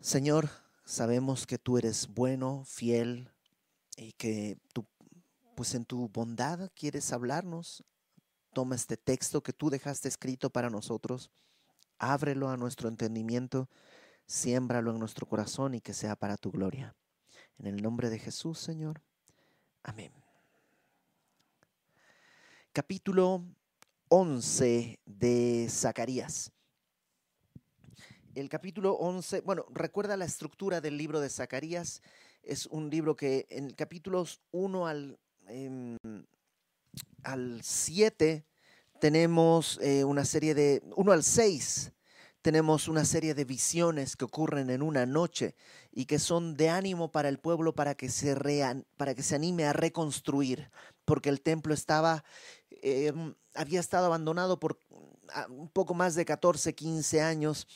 Señor, 0.00 0.48
sabemos 0.84 1.44
que 1.44 1.58
tú 1.58 1.76
eres 1.76 2.06
bueno, 2.14 2.62
fiel 2.64 3.32
y 3.96 4.12
que 4.12 4.56
tú, 4.72 4.86
pues 5.56 5.74
en 5.74 5.84
tu 5.84 6.08
bondad 6.08 6.70
quieres 6.76 7.12
hablarnos. 7.12 7.84
Toma 8.52 8.76
este 8.76 8.96
texto 8.96 9.42
que 9.42 9.52
tú 9.52 9.70
dejaste 9.70 10.08
escrito 10.08 10.50
para 10.50 10.70
nosotros, 10.70 11.30
ábrelo 11.98 12.48
a 12.48 12.56
nuestro 12.56 12.88
entendimiento, 12.88 13.68
siémbralo 14.26 14.92
en 14.92 15.00
nuestro 15.00 15.26
corazón 15.26 15.74
y 15.74 15.80
que 15.80 15.92
sea 15.92 16.14
para 16.14 16.36
tu 16.36 16.52
gloria. 16.52 16.94
En 17.58 17.66
el 17.66 17.82
nombre 17.82 18.08
de 18.08 18.20
Jesús, 18.20 18.60
Señor. 18.60 19.02
Amén. 19.82 20.12
Capítulo 22.72 23.44
11 24.08 25.00
de 25.04 25.66
Zacarías 25.68 26.52
el 28.40 28.48
capítulo 28.48 28.92
11, 28.92 29.40
bueno, 29.40 29.66
recuerda 29.70 30.16
la 30.16 30.24
estructura 30.24 30.80
del 30.80 30.96
libro 30.96 31.20
de 31.20 31.28
Zacarías. 31.28 32.02
Es 32.42 32.66
un 32.66 32.88
libro 32.88 33.16
que 33.16 33.46
en 33.50 33.70
capítulos 33.70 34.40
1 34.52 34.86
al, 34.86 35.18
em, 35.48 35.96
al 37.24 37.60
7 37.62 38.44
tenemos 39.00 39.78
eh, 39.82 40.04
una 40.04 40.24
serie 40.24 40.54
de, 40.54 40.82
1 40.94 41.12
al 41.12 41.24
6, 41.24 41.92
tenemos 42.40 42.86
una 42.86 43.04
serie 43.04 43.34
de 43.34 43.44
visiones 43.44 44.16
que 44.16 44.24
ocurren 44.24 44.70
en 44.70 44.82
una 44.82 45.04
noche 45.04 45.56
y 45.90 46.06
que 46.06 46.20
son 46.20 46.56
de 46.56 46.70
ánimo 46.70 47.10
para 47.10 47.28
el 47.28 47.38
pueblo 47.38 47.74
para 47.74 47.96
que 47.96 48.08
se, 48.08 48.36
para 48.96 49.14
que 49.14 49.22
se 49.22 49.34
anime 49.34 49.64
a 49.64 49.72
reconstruir, 49.72 50.70
porque 51.04 51.28
el 51.28 51.40
templo 51.40 51.74
estaba, 51.74 52.24
em, 52.70 53.34
había 53.54 53.80
estado 53.80 54.06
abandonado 54.06 54.60
por 54.60 54.78
ah, 55.32 55.46
un 55.50 55.68
poco 55.68 55.94
más 55.94 56.14
de 56.14 56.24
14, 56.24 56.74
15 56.74 57.20
años 57.20 57.66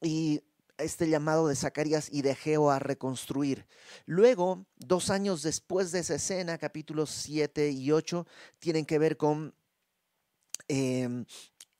y 0.00 0.42
este 0.78 1.08
llamado 1.08 1.48
de 1.48 1.56
Zacarías 1.56 2.08
y 2.10 2.22
de 2.22 2.34
Geo 2.34 2.70
a 2.70 2.78
reconstruir. 2.78 3.66
Luego, 4.06 4.66
dos 4.76 5.10
años 5.10 5.42
después 5.42 5.92
de 5.92 6.00
esa 6.00 6.14
escena, 6.14 6.58
capítulos 6.58 7.10
7 7.10 7.70
y 7.70 7.92
8, 7.92 8.26
tienen 8.58 8.86
que 8.86 8.98
ver 8.98 9.16
con 9.16 9.54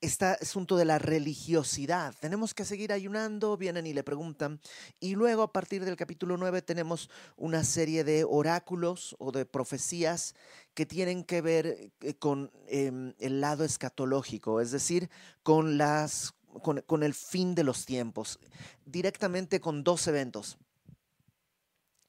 este 0.01 0.25
asunto 0.25 0.77
de 0.77 0.85
la 0.85 0.99
religiosidad. 0.99 2.15
Tenemos 2.21 2.55
que 2.55 2.65
seguir 2.65 2.93
ayunando, 2.93 3.57
vienen 3.57 3.87
y 3.87 3.93
le 3.93 4.03
preguntan. 4.03 4.61
Y 4.99 5.15
luego, 5.15 5.43
a 5.43 5.53
partir 5.53 5.85
del 5.85 5.97
capítulo 5.97 6.37
9, 6.37 6.63
tenemos 6.63 7.11
una 7.37 7.65
serie 7.65 8.03
de 8.03 8.25
oráculos 8.25 9.15
o 9.19 9.31
de 9.31 9.45
profecías 9.45 10.35
que 10.75 10.87
tienen 10.87 11.25
que 11.25 11.43
ver 11.43 11.93
eh, 12.01 12.15
con 12.15 12.51
em, 12.67 13.13
el 13.19 13.41
lado 13.41 13.65
escatológico, 13.65 14.61
es 14.61 14.71
decir, 14.71 15.11
con 15.43 15.77
las 15.77 16.35
con, 16.63 17.03
el 17.03 17.15
fin 17.15 17.55
de 17.55 17.65
los 17.65 17.87
tiempos, 17.87 18.39
directamente 18.85 19.61
con 19.61 19.85
dos 19.85 20.07
eventos 20.07 20.59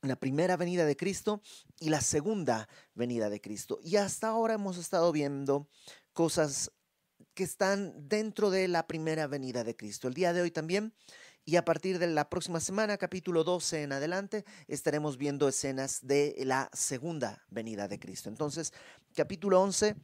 la 0.04 0.16
primera 0.16 0.58
venida 0.58 0.86
de 0.86 0.98
Cristo 0.98 1.42
y 1.80 1.90
la 1.90 2.02
segunda 2.02 2.68
venida 2.96 3.30
de 3.30 3.40
Cristo. 3.40 3.80
Y 3.84 3.98
hasta 3.98 4.30
ahora 4.30 4.56
hemos 4.56 4.78
estado 4.78 5.12
viendo 5.12 5.70
cosas 6.14 6.72
que 7.36 7.44
están 7.44 7.94
dentro 8.10 8.50
de 8.50 8.68
la 8.68 8.88
primera 8.88 9.28
venida 9.28 9.64
de 9.64 9.76
Cristo. 9.76 10.08
El 10.08 10.16
día 10.16 10.34
de 10.34 10.42
hoy 10.42 10.50
también, 10.50 10.94
y 11.46 11.56
a 11.56 11.66
partir 11.66 12.00
de 12.00 12.08
la 12.08 12.30
próxima 12.30 12.60
semana, 12.60 12.98
capítulo 12.98 13.44
12 13.44 13.84
en 13.84 13.94
adelante, 13.94 14.46
estaremos 14.68 15.18
viendo 15.18 15.48
escenas 15.48 16.00
de 16.02 16.36
la 16.46 16.70
segunda 16.74 17.44
venida 17.50 17.88
de 17.88 18.00
Cristo. 18.00 18.30
Entonces, 18.30 18.74
capítulo 19.16 19.62
11 19.62 19.96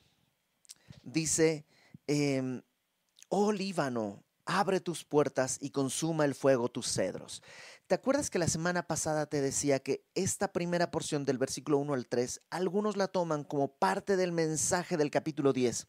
dice, 1.04 1.66
em, 2.08 2.62
oh 3.30 3.52
Líbano, 3.52 4.24
abre 4.48 4.80
tus 4.80 5.04
puertas 5.04 5.58
y 5.62 5.70
consuma 5.70 6.26
el 6.26 6.34
fuego 6.34 6.70
tus 6.70 6.88
cedros. 6.88 7.44
¿Te 7.86 7.96
acuerdas 7.96 8.30
que 8.30 8.40
la 8.40 8.48
semana 8.48 8.88
pasada 8.88 9.28
te 9.28 9.42
decía 9.42 9.80
que 9.80 10.04
esta 10.16 10.52
primera 10.52 10.90
porción 10.90 11.26
del 11.26 11.38
versículo 11.38 11.78
1 11.78 11.94
al 11.94 12.08
3, 12.08 12.42
algunos 12.50 12.98
la 12.98 13.08
toman 13.08 13.44
como 13.44 13.68
parte 13.68 14.16
del 14.18 14.32
mensaje 14.32 14.98
del 14.98 15.12
capítulo 15.12 15.54
10 15.54 15.88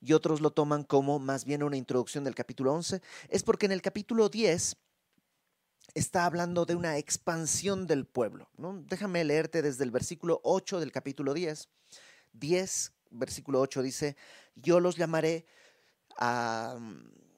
y 0.00 0.12
otros 0.12 0.40
lo 0.40 0.52
toman 0.52 0.84
como 0.84 1.18
más 1.18 1.44
bien 1.44 1.62
una 1.62 1.76
introducción 1.76 2.24
del 2.24 2.34
capítulo 2.34 2.72
11? 2.72 3.02
Es 3.28 3.42
porque 3.42 3.66
en 3.66 3.72
el 3.72 3.82
capítulo 3.82 4.28
10 4.28 4.76
está 5.94 6.26
hablando 6.26 6.64
de 6.64 6.74
una 6.74 6.98
expansión 6.98 7.86
del 7.86 8.06
pueblo. 8.06 8.48
Déjame 8.86 9.24
leerte 9.24 9.62
desde 9.62 9.84
el 9.84 9.90
versículo 9.90 10.40
8 10.44 10.78
del 10.78 10.92
capítulo 10.92 11.34
10. 11.34 11.68
10, 12.34 12.92
versículo 13.10 13.60
8 13.60 13.82
dice, 13.82 14.16
yo 14.54 14.78
los 14.78 14.96
llamaré 14.96 15.46
a 16.18 16.76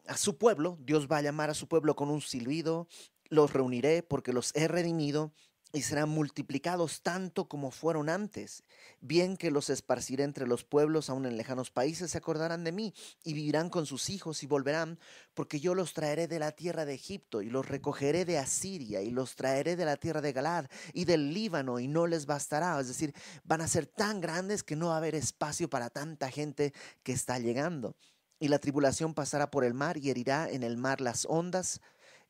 a 0.08 0.16
su 0.16 0.38
pueblo, 0.38 0.78
Dios 0.80 1.06
va 1.06 1.18
a 1.18 1.22
llamar 1.22 1.50
a 1.50 1.54
su 1.54 1.68
pueblo 1.68 1.94
con 1.94 2.10
un 2.10 2.20
silbido, 2.20 2.88
los 3.28 3.52
reuniré 3.52 4.02
porque 4.02 4.32
los 4.32 4.54
he 4.56 4.66
redimido 4.66 5.32
y 5.72 5.82
serán 5.82 6.08
multiplicados 6.08 7.02
tanto 7.02 7.46
como 7.46 7.70
fueron 7.70 8.08
antes. 8.08 8.64
Bien 9.00 9.36
que 9.36 9.50
los 9.50 9.68
esparciré 9.68 10.24
entre 10.24 10.46
los 10.46 10.64
pueblos, 10.64 11.10
aun 11.10 11.26
en 11.26 11.36
lejanos 11.36 11.70
países, 11.70 12.10
se 12.10 12.18
acordarán 12.18 12.64
de 12.64 12.72
mí 12.72 12.94
y 13.22 13.34
vivirán 13.34 13.68
con 13.68 13.84
sus 13.84 14.08
hijos 14.08 14.42
y 14.42 14.46
volverán, 14.46 14.98
porque 15.34 15.60
yo 15.60 15.74
los 15.74 15.92
traeré 15.92 16.26
de 16.26 16.38
la 16.38 16.52
tierra 16.52 16.86
de 16.86 16.94
Egipto 16.94 17.42
y 17.42 17.50
los 17.50 17.68
recogeré 17.68 18.24
de 18.24 18.38
Asiria 18.38 19.02
y 19.02 19.10
los 19.10 19.36
traeré 19.36 19.76
de 19.76 19.84
la 19.84 19.96
tierra 19.96 20.22
de 20.22 20.32
Galad 20.32 20.66
y 20.94 21.04
del 21.04 21.34
Líbano 21.34 21.78
y 21.78 21.86
no 21.86 22.06
les 22.06 22.24
bastará. 22.24 22.80
Es 22.80 22.88
decir, 22.88 23.12
van 23.44 23.60
a 23.60 23.68
ser 23.68 23.86
tan 23.86 24.20
grandes 24.22 24.62
que 24.62 24.76
no 24.76 24.88
va 24.88 24.94
a 24.94 24.98
haber 24.98 25.14
espacio 25.14 25.68
para 25.68 25.90
tanta 25.90 26.30
gente 26.30 26.72
que 27.02 27.12
está 27.12 27.38
llegando. 27.38 27.94
Y 28.40 28.48
la 28.48 28.58
tribulación 28.58 29.14
pasará 29.14 29.50
por 29.50 29.64
el 29.64 29.74
mar 29.74 29.96
y 29.96 30.10
herirá 30.10 30.48
en 30.48 30.62
el 30.62 30.76
mar 30.76 31.00
las 31.00 31.26
ondas 31.28 31.80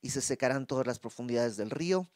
y 0.00 0.10
se 0.10 0.20
secarán 0.20 0.66
todas 0.66 0.86
las 0.86 0.98
profundidades 0.98 1.56
del 1.56 1.70
río. 1.70 2.08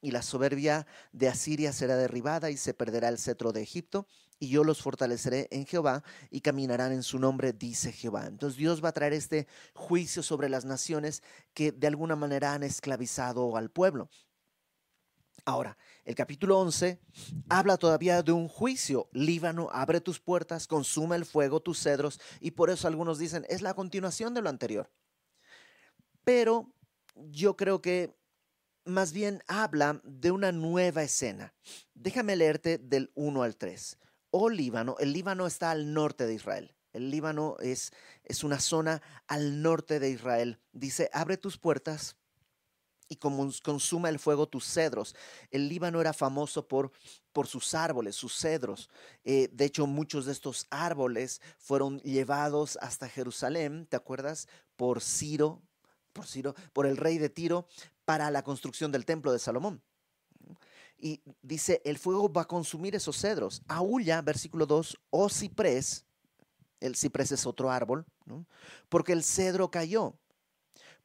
Y 0.00 0.10
la 0.10 0.22
soberbia 0.22 0.86
de 1.12 1.28
Asiria 1.28 1.72
será 1.72 1.96
derribada 1.96 2.50
y 2.50 2.56
se 2.56 2.74
perderá 2.74 3.08
el 3.08 3.18
cetro 3.18 3.52
de 3.52 3.62
Egipto. 3.62 4.06
Y 4.38 4.48
yo 4.48 4.62
los 4.62 4.82
fortaleceré 4.82 5.48
en 5.50 5.64
Jehová 5.64 6.04
y 6.30 6.42
caminarán 6.42 6.92
en 6.92 7.02
su 7.02 7.18
nombre, 7.18 7.52
dice 7.52 7.90
Jehová. 7.90 8.26
Entonces 8.26 8.58
Dios 8.58 8.84
va 8.84 8.90
a 8.90 8.92
traer 8.92 9.14
este 9.14 9.48
juicio 9.74 10.22
sobre 10.22 10.50
las 10.50 10.66
naciones 10.66 11.22
que 11.54 11.72
de 11.72 11.86
alguna 11.86 12.14
manera 12.14 12.52
han 12.52 12.62
esclavizado 12.62 13.56
al 13.56 13.70
pueblo. 13.70 14.10
Ahora, 15.48 15.78
el 16.04 16.16
capítulo 16.16 16.58
11 16.58 16.98
habla 17.48 17.76
todavía 17.76 18.20
de 18.24 18.32
un 18.32 18.48
juicio. 18.48 19.08
Líbano, 19.12 19.68
abre 19.70 20.00
tus 20.00 20.18
puertas, 20.18 20.66
consume 20.66 21.14
el 21.14 21.24
fuego 21.24 21.60
tus 21.60 21.78
cedros, 21.78 22.20
y 22.40 22.50
por 22.50 22.68
eso 22.68 22.88
algunos 22.88 23.20
dicen, 23.20 23.46
es 23.48 23.62
la 23.62 23.72
continuación 23.72 24.34
de 24.34 24.42
lo 24.42 24.48
anterior. 24.48 24.90
Pero 26.24 26.74
yo 27.14 27.56
creo 27.56 27.80
que 27.80 28.16
más 28.84 29.12
bien 29.12 29.40
habla 29.46 30.00
de 30.02 30.32
una 30.32 30.50
nueva 30.50 31.04
escena. 31.04 31.54
Déjame 31.94 32.34
leerte 32.34 32.78
del 32.78 33.12
1 33.14 33.44
al 33.44 33.56
3. 33.56 33.98
Oh 34.32 34.50
Líbano, 34.50 34.96
el 34.98 35.12
Líbano 35.12 35.46
está 35.46 35.70
al 35.70 35.94
norte 35.94 36.26
de 36.26 36.34
Israel. 36.34 36.74
El 36.92 37.08
Líbano 37.08 37.56
es, 37.60 37.92
es 38.24 38.42
una 38.42 38.58
zona 38.58 39.00
al 39.28 39.62
norte 39.62 40.00
de 40.00 40.10
Israel. 40.10 40.58
Dice, 40.72 41.08
abre 41.12 41.36
tus 41.36 41.56
puertas 41.56 42.16
y 43.08 43.16
consuma 43.16 44.08
el 44.08 44.18
fuego 44.18 44.48
tus 44.48 44.64
cedros. 44.64 45.14
El 45.50 45.68
Líbano 45.68 46.00
era 46.00 46.12
famoso 46.12 46.66
por, 46.66 46.92
por 47.32 47.46
sus 47.46 47.74
árboles, 47.74 48.16
sus 48.16 48.36
cedros. 48.36 48.88
Eh, 49.24 49.48
de 49.52 49.64
hecho, 49.64 49.86
muchos 49.86 50.26
de 50.26 50.32
estos 50.32 50.66
árboles 50.70 51.40
fueron 51.58 52.00
llevados 52.00 52.78
hasta 52.80 53.08
Jerusalén, 53.08 53.86
¿te 53.86 53.96
acuerdas? 53.96 54.48
Por 54.76 55.00
Ciro, 55.00 55.62
por 56.12 56.26
Ciro, 56.26 56.54
por 56.72 56.86
el 56.86 56.96
rey 56.96 57.18
de 57.18 57.28
Tiro, 57.28 57.68
para 58.04 58.30
la 58.30 58.42
construcción 58.42 58.92
del 58.92 59.04
templo 59.04 59.32
de 59.32 59.38
Salomón. 59.38 59.82
Y 60.98 61.20
dice, 61.42 61.82
el 61.84 61.98
fuego 61.98 62.32
va 62.32 62.42
a 62.42 62.48
consumir 62.48 62.94
esos 62.94 63.20
cedros. 63.20 63.62
Aúlla, 63.68 64.22
versículo 64.22 64.64
2, 64.66 64.98
o 65.10 65.28
ciprés, 65.28 66.06
el 66.80 66.96
ciprés 66.96 67.32
es 67.32 67.46
otro 67.46 67.70
árbol, 67.70 68.06
porque 68.88 69.12
el 69.12 69.22
cedro 69.22 69.70
cayó 69.70 70.14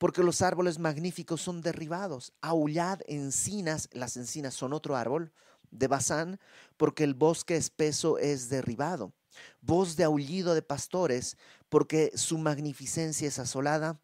porque 0.02 0.24
los 0.24 0.42
árboles 0.42 0.80
magníficos 0.80 1.42
son 1.42 1.62
derribados. 1.62 2.34
Aullad 2.42 3.02
encinas, 3.06 3.88
las 3.92 4.18
encinas 4.18 4.56
son 4.56 4.74
otro 4.74 4.96
árbol 4.96 5.32
de 5.70 5.88
Bazán, 5.88 6.40
porque 6.76 7.04
el 7.04 7.14
bosque 7.14 7.56
espeso 7.56 8.18
es 8.18 8.50
derribado. 8.50 9.14
Voz 9.62 9.98
de 9.98 10.04
aullido 10.04 10.56
de 10.56 10.64
pastores, 10.64 11.38
porque 11.70 12.12
su 12.16 12.40
magnificencia 12.40 13.28
es 13.28 13.38
asolada. 13.38 14.02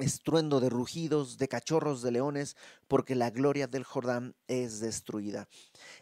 Estruendo 0.00 0.58
de 0.58 0.70
rugidos, 0.70 1.38
de 1.38 1.46
cachorros 1.46 2.02
de 2.02 2.10
leones, 2.10 2.56
porque 2.88 3.14
la 3.14 3.30
gloria 3.30 3.68
del 3.68 3.84
Jordán 3.84 4.34
es 4.48 4.80
destruida. 4.80 5.46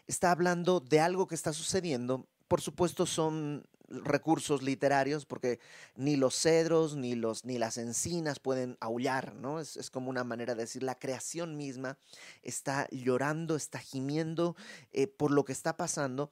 Está 0.07 0.31
hablando 0.31 0.79
de 0.79 0.99
algo 0.99 1.27
que 1.27 1.35
está 1.35 1.53
sucediendo. 1.53 2.27
Por 2.47 2.59
supuesto, 2.59 3.05
son 3.05 3.67
recursos 4.03 4.63
literarios 4.63 5.25
porque 5.25 5.59
ni 5.95 6.15
los 6.15 6.35
cedros 6.35 6.95
ni, 6.95 7.15
los, 7.15 7.45
ni 7.45 7.57
las 7.57 7.77
encinas 7.77 8.39
pueden 8.39 8.77
aullar, 8.79 9.35
¿no? 9.35 9.59
Es, 9.59 9.89
como 9.91 10.09
una 10.09 10.23
manera 10.23 10.55
de 10.55 10.63
decir, 10.63 10.83
la 10.83 10.97
creación 10.97 11.55
misma 11.55 11.97
está 12.41 12.87
llorando, 12.89 13.55
está 13.55 13.79
gimiendo 13.79 14.55
eh, 14.91 15.07
por 15.07 15.31
lo 15.31 15.45
que 15.45 15.51
está 15.51 15.77
pasando 15.77 16.31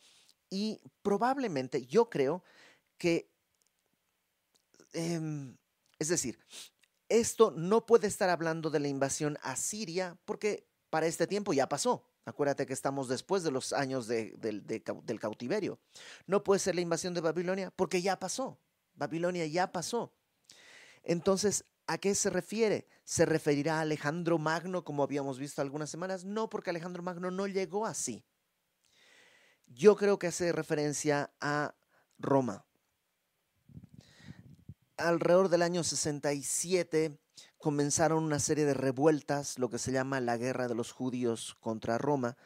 y 0.50 0.82
probablemente 1.02 1.86
yo 1.86 2.10
creo 2.10 2.44
que, 2.98 3.30
em, 4.94 5.56
es 6.00 6.10
decir, 6.10 6.40
esto 7.10 7.52
no 7.52 7.86
puede 7.86 8.08
estar 8.08 8.30
hablando 8.30 8.70
de 8.70 8.80
la 8.80 8.88
invasión 8.88 9.38
a 9.42 9.56
Siria 9.56 10.18
porque 10.26 10.68
para 10.90 11.08
este 11.08 11.28
tiempo 11.28 11.54
ya 11.54 11.68
pasó. 11.68 12.11
Acuérdate 12.26 12.66
que 12.66 12.74
estamos 12.74 13.08
después 13.08 13.44
de 13.44 13.52
los 13.52 13.74
años 13.74 14.08
del 14.08 15.20
cautiverio. 15.20 15.80
No 16.28 16.44
puede 16.44 16.60
ser 16.60 16.76
la 16.76 16.82
invasión 16.82 17.14
de 17.14 17.22
Babilonia 17.22 17.72
porque 17.76 18.02
ya 18.02 18.20
pasó. 18.20 18.60
Babilonia 18.94 19.46
ya 19.48 19.72
pasó. 19.72 20.14
Entonces, 21.04 21.66
¿a 21.88 21.98
qué 21.98 22.14
se 22.14 22.30
refiere? 22.30 22.88
¿Se 23.04 23.26
referirá 23.26 23.80
a 23.80 23.82
Alejandro 23.82 24.38
Magno 24.38 24.84
como 24.84 25.02
habíamos 25.02 25.40
visto 25.40 25.62
algunas 25.62 25.90
semanas? 25.90 26.24
No, 26.24 26.50
porque 26.50 26.70
Alejandro 26.70 27.02
Magno 27.02 27.32
no 27.32 27.48
llegó 27.48 27.88
así. 27.88 28.24
Yo 29.66 29.96
creo 29.96 30.20
que 30.20 30.28
hace 30.28 30.52
referencia 30.52 31.32
a 31.40 31.74
Roma. 32.20 32.66
Alrededor 34.98 35.50
del 35.50 35.64
año 35.64 35.84
67 35.84 37.18
comenzaron 37.58 38.24
una 38.24 38.40
serie 38.40 38.66
de 38.66 38.74
revueltas, 38.74 39.60
lo 39.60 39.70
que 39.70 39.78
se 39.78 39.92
llama 39.92 40.20
la 40.20 40.38
guerra 40.38 40.68
de 40.68 40.76
los 40.76 40.92
judíos 40.92 41.56
contra 41.60 41.98
Roma, 41.98 42.38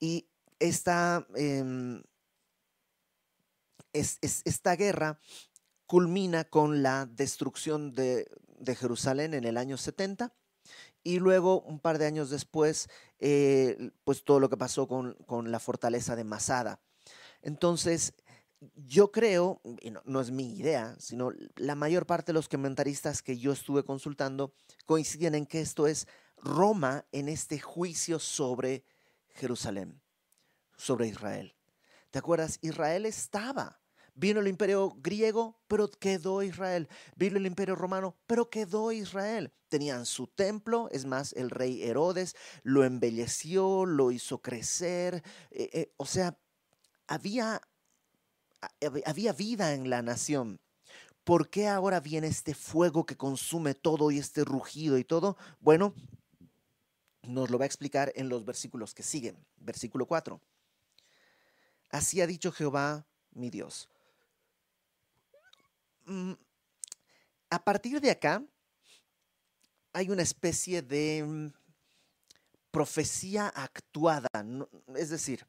y 0.00 0.28
esta, 0.58 1.26
em, 1.34 2.02
esta 3.92 4.76
guerra 4.76 5.18
culmina 5.86 6.44
con 6.44 6.82
la 6.82 7.06
destrucción 7.06 7.92
de, 7.92 8.28
Jerusalén 8.78 9.34
en 9.34 9.44
el 9.44 9.58
año 9.58 9.76
70 9.76 10.34
y 11.04 11.18
luego 11.18 11.60
un 11.60 11.78
par 11.78 11.98
de 11.98 12.06
años 12.06 12.30
después, 12.30 12.88
eh, 13.20 13.92
pues 14.02 14.24
todo 14.24 14.40
lo 14.40 14.48
que 14.48 14.56
pasó 14.56 14.88
con, 14.88 15.14
con, 15.26 15.52
la 15.52 15.60
fortaleza 15.60 16.16
de 16.16 16.24
Masada. 16.24 16.80
Entonces, 17.42 18.14
yo 18.74 19.12
creo, 19.12 19.60
y 19.80 19.90
no, 19.90 20.20
es 20.20 20.30
mi 20.30 20.56
idea, 20.56 20.96
sino 20.98 21.30
la 21.56 21.74
mayor 21.74 22.06
parte 22.06 22.32
de 22.32 22.34
los 22.34 22.48
comentaristas 22.48 23.22
que 23.22 23.38
yo 23.38 23.52
estuve 23.52 23.84
consultando 23.84 24.54
coinciden 24.86 25.34
en 25.34 25.46
que 25.46 25.60
esto 25.60 25.86
es 25.86 26.06
Roma 26.36 27.06
en 27.12 27.28
este 27.28 27.58
juicio 27.58 28.18
sobre 28.18 28.84
Jerusalén, 29.34 30.00
sobre 30.76 31.08
Israel. 31.08 31.54
¿Te 32.10 32.18
acuerdas? 32.18 32.58
Israel 32.62 33.04
estaba. 33.04 33.80
Vino 34.14 34.40
el 34.40 34.48
imperio 34.48 34.96
griego, 34.96 35.60
pero 35.68 35.90
quedó 35.90 36.42
Israel. 36.42 36.88
Vino 37.16 37.36
el 37.36 37.44
imperio 37.44 37.74
romano, 37.74 38.16
pero 38.26 38.48
quedó 38.48 38.90
Israel. 38.90 39.52
Tenían 39.68 40.06
su 40.06 40.26
templo, 40.26 40.88
es 40.90 41.04
más, 41.04 41.34
el 41.34 41.50
rey 41.50 41.82
Herodes 41.82 42.34
lo 42.62 42.84
embelleció, 42.84 43.84
lo 43.84 44.10
hizo 44.10 44.40
crecer. 44.40 45.22
Eh, 45.50 45.68
eh, 45.72 45.92
o 45.98 46.06
sea, 46.06 46.38
había 47.06 47.60
había 49.04 49.32
vida 49.32 49.74
en 49.74 49.90
la 49.90 50.02
nación. 50.02 50.60
¿Por 51.24 51.50
qué 51.50 51.66
ahora 51.66 52.00
viene 52.00 52.28
este 52.28 52.54
fuego 52.54 53.04
que 53.04 53.16
consume 53.16 53.74
todo 53.74 54.10
y 54.10 54.18
este 54.18 54.44
rugido 54.44 54.96
y 54.96 55.04
todo? 55.04 55.36
Bueno, 55.60 55.94
nos 57.22 57.50
lo 57.50 57.58
va 57.58 57.64
a 57.64 57.66
explicar 57.66 58.12
en 58.14 58.28
los 58.28 58.44
versículos 58.44 58.94
que 58.94 59.02
siguen. 59.02 59.36
Versículo 59.56 60.06
4. 60.06 60.40
Así 61.90 62.20
ha 62.20 62.26
dicho 62.26 62.52
Jehová, 62.52 63.06
mi 63.32 63.50
Dios. 63.50 63.88
Mm, 66.04 66.32
a 67.50 67.64
partir 67.64 68.00
de 68.00 68.10
acá 68.10 68.44
hay 69.92 70.10
una 70.10 70.22
especie 70.22 70.82
de 70.82 71.24
mm, 71.26 71.52
profecía 72.70 73.48
actuada, 73.48 74.28
es 74.94 75.10
decir, 75.10 75.46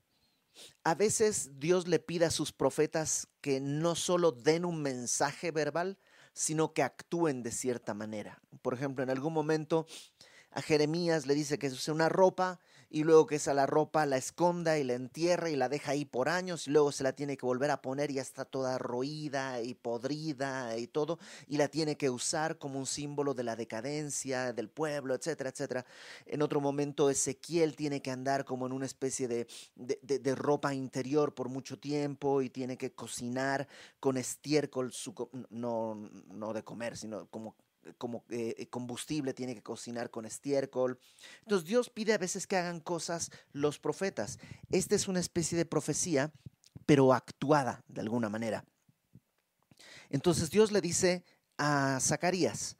a 0.84 0.96
veces 0.96 1.60
Dios 1.60 1.88
le 1.88 2.00
pide 2.00 2.26
a 2.26 2.32
sus 2.32 2.52
profetas 2.52 3.28
que 3.42 3.60
no 3.60 3.96
solo 3.96 4.32
den 4.32 4.66
un 4.66 4.82
mensaje 4.82 5.52
verbal, 5.52 5.98
sino 6.34 6.74
que 6.74 6.84
actúen 6.84 7.44
de 7.44 7.52
cierta 7.52 7.94
manera. 7.94 8.42
Por 8.62 8.74
ejemplo, 8.74 9.04
en 9.04 9.10
algún 9.10 9.34
momento 9.34 9.88
a 10.52 10.62
Jeremías 10.62 11.26
le 11.26 11.36
dice 11.36 11.58
que 11.58 11.68
use 11.68 11.92
una 11.92 12.10
ropa 12.10 12.60
y 12.90 13.04
luego 13.04 13.28
que 13.28 13.36
esa 13.36 13.54
la 13.54 13.66
ropa 13.66 14.06
la 14.06 14.18
esconda 14.18 14.78
y 14.78 14.84
la 14.84 14.94
entierra 14.94 15.50
y 15.50 15.56
la 15.56 15.70
deja 15.70 15.92
ahí 15.92 16.06
por 16.06 16.30
años 16.30 16.68
y 16.68 16.72
luego 16.72 16.92
se 16.92 17.04
la 17.04 17.14
tiene 17.14 17.38
que 17.38 17.46
volver 17.46 17.72
a 17.72 17.82
poner 17.82 18.12
y 18.12 18.16
ya 18.16 18.22
está 18.22 18.46
toda 18.46 18.78
roída 18.78 19.62
y 19.62 19.74
podrida 19.74 20.78
y 20.78 20.88
todo 20.88 21.20
y 21.48 21.58
la 21.58 21.68
tiene 21.68 21.98
que 21.98 22.10
usar 22.10 22.58
como 22.58 22.80
un 22.80 22.86
símbolo 22.86 23.34
de 23.34 23.44
la 23.44 23.56
decadencia 23.56 24.54
del 24.54 24.70
pueblo, 24.70 25.16
etcétera, 25.16 25.50
etcétera. 25.50 25.86
En 26.26 26.42
otro 26.42 26.62
momento 26.62 27.10
Ezequiel 27.10 27.76
tiene 27.76 28.02
que 28.02 28.12
andar 28.12 28.46
como 28.46 28.66
en 28.66 28.72
una 28.72 28.86
especie 28.86 29.28
de, 29.28 29.48
de, 29.76 30.36
ropa 30.36 30.74
interior 30.74 31.34
por 31.34 31.50
mucho 31.50 31.80
tiempo 31.80 32.42
y 32.42 32.50
tiene 32.50 32.78
que 32.78 32.94
cocinar 32.94 33.68
con 34.00 34.18
estiércol, 34.18 34.92
su, 34.92 35.14
no, 35.50 35.96
no 36.28 36.54
de 36.54 36.64
comer, 36.64 36.98
sino 36.98 37.28
como 37.28 37.56
como 37.98 38.24
eh, 38.30 38.68
combustible, 38.70 39.34
tiene 39.34 39.56
que 39.56 39.64
cocinar 39.64 40.10
con 40.10 40.26
estiércol. 40.26 41.00
Entonces 41.42 41.68
Dios 41.68 41.90
pide 41.90 42.14
a 42.14 42.18
veces 42.18 42.48
que 42.48 42.58
hagan 42.58 42.80
cosas 42.80 43.32
los 43.52 43.80
profetas. 43.80 44.40
Esta 44.70 44.96
es 44.96 45.08
una 45.08 45.20
especie 45.20 45.58
de 45.58 45.66
profecía, 45.66 46.32
pero 46.86 47.14
actuada 47.14 47.84
de 47.88 48.02
alguna 48.02 48.30
manera. 48.30 48.66
Entonces 50.10 50.50
Dios 50.50 50.72
le 50.72 50.82
dice 50.82 51.24
a 51.58 52.00
Zacarías, 52.02 52.78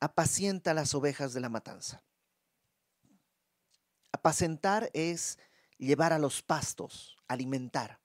apacienta 0.00 0.74
las 0.74 0.94
ovejas 0.94 1.32
de 1.32 1.40
la 1.40 1.48
matanza. 1.48 2.02
Apacentar 4.12 4.90
es 4.92 5.38
llevar 5.78 6.12
a 6.12 6.18
los 6.18 6.42
pastos, 6.42 7.16
alimentar. 7.28 8.00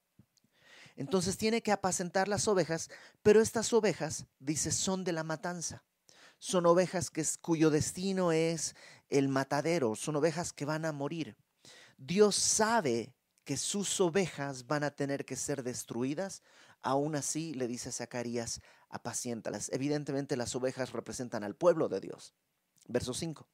Entonces 0.95 1.37
tiene 1.37 1.61
que 1.63 1.71
apacentar 1.71 2.27
las 2.27 2.47
ovejas, 2.47 2.89
pero 3.23 3.41
estas 3.41 3.71
ovejas, 3.73 4.25
dice, 4.39 4.71
son 4.71 5.03
de 5.03 5.13
la 5.13 5.23
matanza 5.23 5.83
son 6.41 6.65
ovejas 6.65 7.11
cuyo 7.39 7.69
destino 7.69 8.31
es 8.31 8.75
el 9.11 9.27
matadero, 9.27 9.95
son 9.95 10.15
ovejas 10.15 10.53
que 10.53 10.65
van 10.65 10.85
a 10.85 10.91
morir. 10.91 11.35
Dios 11.99 12.35
sabe 12.35 13.13
que 13.43 13.57
sus 13.57 14.01
ovejas 14.01 14.65
van 14.65 14.83
a 14.83 14.89
tener 14.89 15.23
que 15.23 15.35
ser 15.35 15.61
destruidas, 15.61 16.41
aún 16.81 17.15
así 17.15 17.53
le 17.53 17.67
dice 17.67 17.89
a 17.89 17.91
Zacarías, 17.91 18.59
apaciéntalas. 18.89 19.69
Evidentemente 19.71 20.35
las 20.35 20.55
ovejas 20.55 20.93
representan 20.93 21.43
al 21.43 21.55
pueblo 21.55 21.89
de 21.89 22.01
Dios. 22.01 22.33
Verso 22.87 23.13
5. 23.13 23.47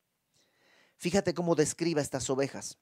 Fíjate 0.96 1.34
cómo 1.34 1.56
describe 1.56 2.02
estas 2.02 2.30
ovejas, 2.30 2.78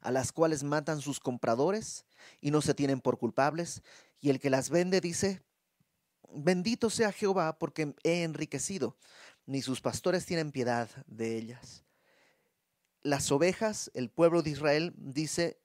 a 0.00 0.10
las 0.10 0.32
cuales 0.32 0.62
matan 0.62 1.02
sus 1.02 1.20
compradores 1.20 2.06
y 2.40 2.50
no 2.50 2.62
se 2.62 2.72
tienen 2.72 3.02
por 3.02 3.18
culpables, 3.18 3.82
y 4.20 4.30
el 4.30 4.40
que 4.40 4.48
las 4.48 4.70
vende 4.70 5.02
dice, 5.02 5.42
Bendito 6.34 6.90
sea 6.90 7.12
Jehová 7.12 7.58
porque 7.58 7.94
he 8.02 8.22
enriquecido, 8.22 8.96
ni 9.46 9.62
sus 9.62 9.80
pastores 9.80 10.26
tienen 10.26 10.52
piedad 10.52 10.88
de 11.06 11.36
ellas. 11.36 11.84
Las 13.02 13.30
ovejas, 13.32 13.90
el 13.94 14.10
pueblo 14.10 14.42
de 14.42 14.50
Israel, 14.50 14.94
dice, 14.96 15.60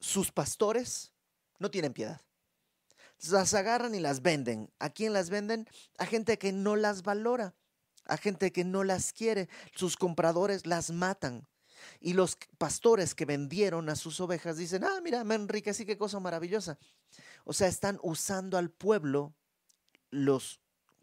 sus 0.00 0.30
pastores 0.30 1.12
no 1.58 1.70
tienen 1.70 1.92
piedad. 1.92 2.20
Las 3.30 3.54
agarran 3.54 3.94
y 3.94 4.00
las 4.00 4.20
venden. 4.22 4.70
¿A 4.78 4.90
quién 4.90 5.12
las 5.12 5.30
venden? 5.30 5.66
A 5.98 6.06
gente 6.06 6.38
que 6.38 6.52
no 6.52 6.76
las 6.76 7.02
valora, 7.02 7.54
a 8.04 8.16
gente 8.16 8.52
que 8.52 8.64
no 8.64 8.84
las 8.84 9.12
quiere. 9.12 9.48
Sus 9.74 9.96
compradores 9.96 10.66
las 10.66 10.90
matan. 10.90 11.48
Y 12.00 12.12
los 12.12 12.36
pastores 12.58 13.14
que 13.14 13.24
vendieron 13.24 13.88
a 13.88 13.96
sus 13.96 14.20
ovejas 14.20 14.56
dicen, 14.56 14.84
ah, 14.84 15.00
mira, 15.02 15.24
me 15.24 15.34
enriquecí, 15.34 15.86
qué 15.86 15.98
cosa 15.98 16.20
maravillosa. 16.20 16.78
O 17.44 17.52
sea, 17.52 17.68
están 17.68 17.98
usando 18.02 18.58
al 18.58 18.70
pueblo 18.70 19.34
los 20.14 20.60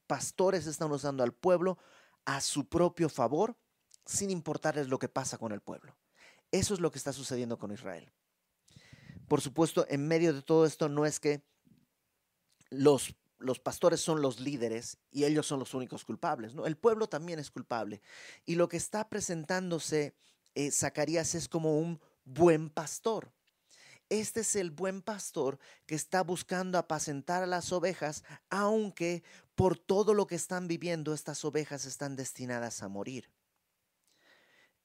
pastores 0.08 0.68
están 0.68 0.92
usando 0.92 1.24
al 1.24 1.34
pueblo 1.34 1.78
a 2.26 2.42
su 2.42 2.68
propio 2.68 3.10
favor 3.10 3.58
sin 4.06 4.30
importarles 4.30 4.88
lo 4.88 5.00
que 5.00 5.10
pasa 5.10 5.38
con 5.38 5.52
el 5.52 5.62
pueblo. 5.62 5.96
Eso 6.52 6.74
es 6.74 6.80
lo 6.80 6.92
que 6.92 6.98
está 6.98 7.14
sucediendo 7.14 7.58
con 7.58 7.72
Israel. 7.72 8.12
Por 9.28 9.42
supuesto, 9.42 9.86
en 9.90 10.08
medio 10.08 10.34
de 10.34 10.42
todo 10.42 10.66
esto 10.66 10.90
no 10.90 11.06
es 11.06 11.20
que 11.20 11.44
los, 12.70 13.14
pastores 13.64 14.02
son 14.02 14.22
los 14.22 14.40
líderes 14.40 14.98
y 15.12 15.26
ellos 15.26 15.48
son 15.48 15.60
los 15.60 15.74
únicos 15.74 16.04
culpables. 16.04 16.54
¿no? 16.54 16.66
El 16.66 16.78
pueblo 16.78 17.08
también 17.08 17.40
es 17.40 17.52
culpable. 17.52 18.02
Y 18.46 18.56
lo 18.56 18.68
que 18.68 18.78
está 18.78 19.08
presentándose 19.08 20.16
eh, 20.56 20.72
Zacarías 20.72 21.36
es 21.36 21.48
como 21.48 21.78
un 21.78 22.02
buen 22.26 22.70
pastor. 22.70 23.32
Este 24.12 24.42
es 24.42 24.58
el 24.58 24.72
buen 24.72 25.02
pastor 25.02 25.58
que 25.86 25.96
está 25.96 26.22
buscando 26.22 26.78
apacentar 26.78 27.44
a 27.44 27.48
las 27.48 27.72
ovejas, 27.72 28.26
aunque 28.50 29.24
por 29.56 29.78
todo 29.78 30.14
lo 30.14 30.28
que 30.28 30.36
están 30.36 30.68
viviendo 30.68 31.14
estas 31.14 31.46
ovejas 31.46 31.86
están 31.86 32.18
destinadas 32.18 32.84
a 32.84 32.90
morir. 32.90 33.32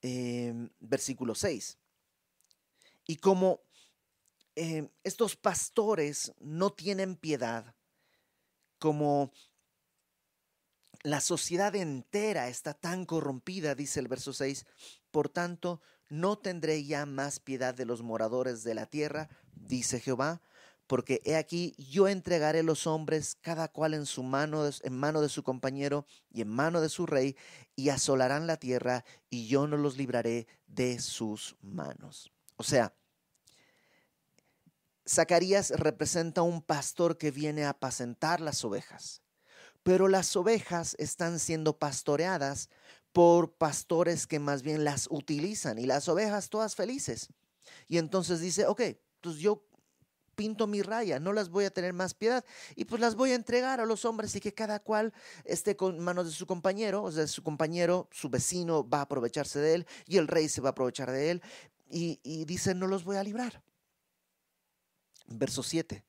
Em, 0.01 0.69
versículo 0.79 1.35
6. 1.35 1.77
Y 3.05 3.17
como 3.17 3.59
em, 4.55 4.87
estos 5.03 5.35
pastores 5.35 6.31
no 6.39 6.71
tienen 6.71 7.17
piedad, 7.17 7.75
como 8.79 9.33
la 11.03 11.19
sociedad 11.19 11.75
entera 11.75 12.47
está 12.47 12.73
tan 12.73 13.05
corrompida, 13.05 13.75
dice 13.75 13.99
el 13.99 14.07
verso 14.07 14.31
6, 14.31 14.65
por 15.11 15.27
tanto, 15.27 15.81
no 16.09 16.37
tendré 16.37 16.83
ya 16.83 17.05
más 17.05 17.39
piedad 17.39 17.73
de 17.73 17.85
los 17.85 18.01
moradores 18.01 18.63
de 18.63 18.75
la 18.75 18.85
tierra, 18.85 19.29
dice 19.55 19.99
Jehová, 19.99 20.41
porque 20.87 21.21
he 21.25 21.35
aquí 21.35 21.75
yo 21.77 22.07
entregaré 22.07 22.63
los 22.63 22.87
hombres 22.87 23.37
cada 23.41 23.67
cual 23.67 23.93
en 23.93 24.05
su 24.05 24.23
mano 24.23 24.69
en 24.81 24.93
mano 24.93 25.21
de 25.21 25.29
su 25.29 25.43
compañero 25.43 26.05
y 26.31 26.41
en 26.41 26.49
mano 26.49 26.79
de 26.81 26.89
su 26.89 27.05
rey 27.05 27.35
y 27.75 27.89
asolarán 27.89 28.47
la 28.47 28.57
tierra 28.57 29.03
y 29.29 29.47
yo 29.47 29.67
no 29.67 29.77
los 29.77 29.97
libraré 29.97 30.47
de 30.65 30.99
sus 30.99 31.57
manos. 31.61 32.31
O 32.55 32.63
sea, 32.63 32.93
Zacarías 35.07 35.71
representa 35.71 36.41
un 36.41 36.61
pastor 36.61 37.17
que 37.17 37.31
viene 37.31 37.65
a 37.65 37.69
apacentar 37.69 38.41
las 38.41 38.63
ovejas, 38.65 39.21
pero 39.83 40.07
las 40.07 40.35
ovejas 40.35 40.95
están 40.99 41.39
siendo 41.39 41.77
pastoreadas 41.77 42.69
por 43.17 43.51
pastores 43.53 44.27
que 44.27 44.37
más 44.37 44.61
bien 44.61 44.83
las 44.83 45.07
utilizan 45.09 45.79
y 45.79 45.87
las 45.87 46.07
ovejas 46.07 46.51
todas 46.51 46.75
felices. 46.75 47.29
Y 47.87 47.97
entonces 47.97 48.41
dice, 48.41 48.67
ok, 48.67 48.79
pues 49.21 49.37
yo 49.37 49.65
pinto 50.35 50.67
mi 50.67 50.83
raya, 50.83 51.19
no 51.19 51.33
las 51.33 51.49
voy 51.49 51.65
a 51.65 51.71
tener 51.71 51.93
más 51.93 52.13
piedad 52.13 52.45
y 52.75 52.85
pues 52.85 53.01
las 53.01 53.15
voy 53.15 53.31
a 53.31 53.33
entregar 53.33 53.79
a 53.79 53.87
los 53.87 54.05
hombres 54.05 54.35
y 54.35 54.39
que 54.39 54.53
cada 54.53 54.77
cual 54.81 55.15
esté 55.45 55.75
con 55.75 55.99
manos 55.99 56.27
de 56.27 56.31
su 56.31 56.45
compañero, 56.45 57.01
o 57.01 57.11
sea, 57.11 57.25
su 57.25 57.41
compañero, 57.41 58.07
su 58.11 58.29
vecino 58.29 58.87
va 58.87 58.99
a 58.99 59.01
aprovecharse 59.01 59.57
de 59.57 59.73
él 59.73 59.87
y 60.05 60.17
el 60.17 60.27
rey 60.27 60.47
se 60.47 60.61
va 60.61 60.69
a 60.69 60.71
aprovechar 60.73 61.09
de 61.09 61.31
él 61.31 61.41
y, 61.89 62.19
y 62.21 62.45
dice, 62.45 62.75
no 62.75 62.85
los 62.85 63.03
voy 63.03 63.17
a 63.17 63.23
librar. 63.23 63.63
Verso 65.25 65.63
7. 65.63 66.05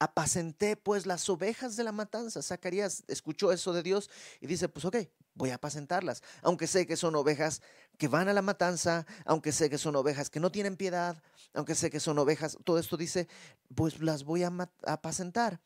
Apacenté 0.00 0.76
pues 0.76 1.06
las 1.06 1.28
ovejas 1.28 1.76
de 1.76 1.84
la 1.84 1.92
matanza. 1.92 2.42
Zacarías 2.42 3.04
escuchó 3.06 3.52
eso 3.52 3.72
de 3.72 3.84
Dios 3.84 4.10
y 4.40 4.48
dice, 4.48 4.68
pues 4.68 4.84
ok, 4.84 4.96
voy 5.40 5.50
a 5.50 5.54
apacentarlas, 5.54 6.22
aunque 6.42 6.66
sé 6.66 6.86
que 6.86 6.96
son 6.96 7.16
ovejas 7.16 7.62
que 7.96 8.08
van 8.08 8.28
a 8.28 8.34
la 8.34 8.42
matanza, 8.42 9.06
aunque 9.24 9.52
sé 9.52 9.70
que 9.70 9.78
son 9.78 9.96
ovejas 9.96 10.28
que 10.28 10.38
no 10.38 10.52
tienen 10.52 10.76
piedad, 10.76 11.22
aunque 11.54 11.74
sé 11.74 11.90
que 11.90 11.98
son 11.98 12.18
ovejas, 12.18 12.58
todo 12.62 12.78
esto 12.78 12.98
dice, 12.98 13.26
pues 13.74 14.00
las 14.00 14.24
voy 14.24 14.44
a 14.44 14.52
apacentar. 14.86 15.60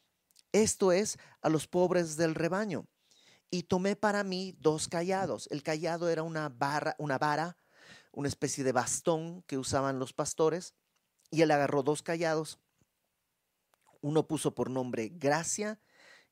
Esto 0.52 0.92
es 0.92 1.18
a 1.42 1.48
los 1.48 1.66
pobres 1.66 2.16
del 2.16 2.36
rebaño. 2.36 2.86
Y 3.50 3.64
tomé 3.64 3.96
para 3.96 4.22
mí 4.22 4.56
dos 4.60 4.86
callados. 4.88 5.48
El 5.50 5.64
callado 5.64 6.08
era 6.08 6.22
una 6.22 6.48
barra, 6.48 6.94
una 6.98 7.18
vara, 7.18 7.56
una 8.12 8.28
especie 8.28 8.62
de 8.62 8.72
bastón 8.72 9.42
que 9.42 9.58
usaban 9.58 9.98
los 9.98 10.12
pastores, 10.12 10.74
y 11.30 11.42
él 11.42 11.50
agarró 11.50 11.82
dos 11.82 12.02
callados. 12.02 12.60
Uno 14.00 14.28
puso 14.28 14.54
por 14.54 14.70
nombre 14.70 15.10
gracia 15.12 15.80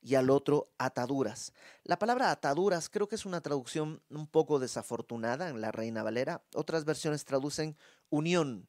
y 0.03 0.17
al 0.17 0.31
otro 0.31 0.73
ataduras. 0.79 1.53
La 1.85 1.99
palabra 1.99 2.31
ataduras 2.31 2.89
creo 2.89 3.09
que 3.09 3.15
es 3.15 3.25
una 3.25 3.41
traducción 3.41 4.03
un 4.11 4.27
poco 4.27 4.59
desafortunada 4.59 5.49
en 5.49 5.61
la 5.61 5.71
Reina 5.71 6.03
Valera. 6.03 6.45
Otras 6.55 6.85
versiones 6.85 7.25
traducen 7.25 7.77
unión. 8.11 8.69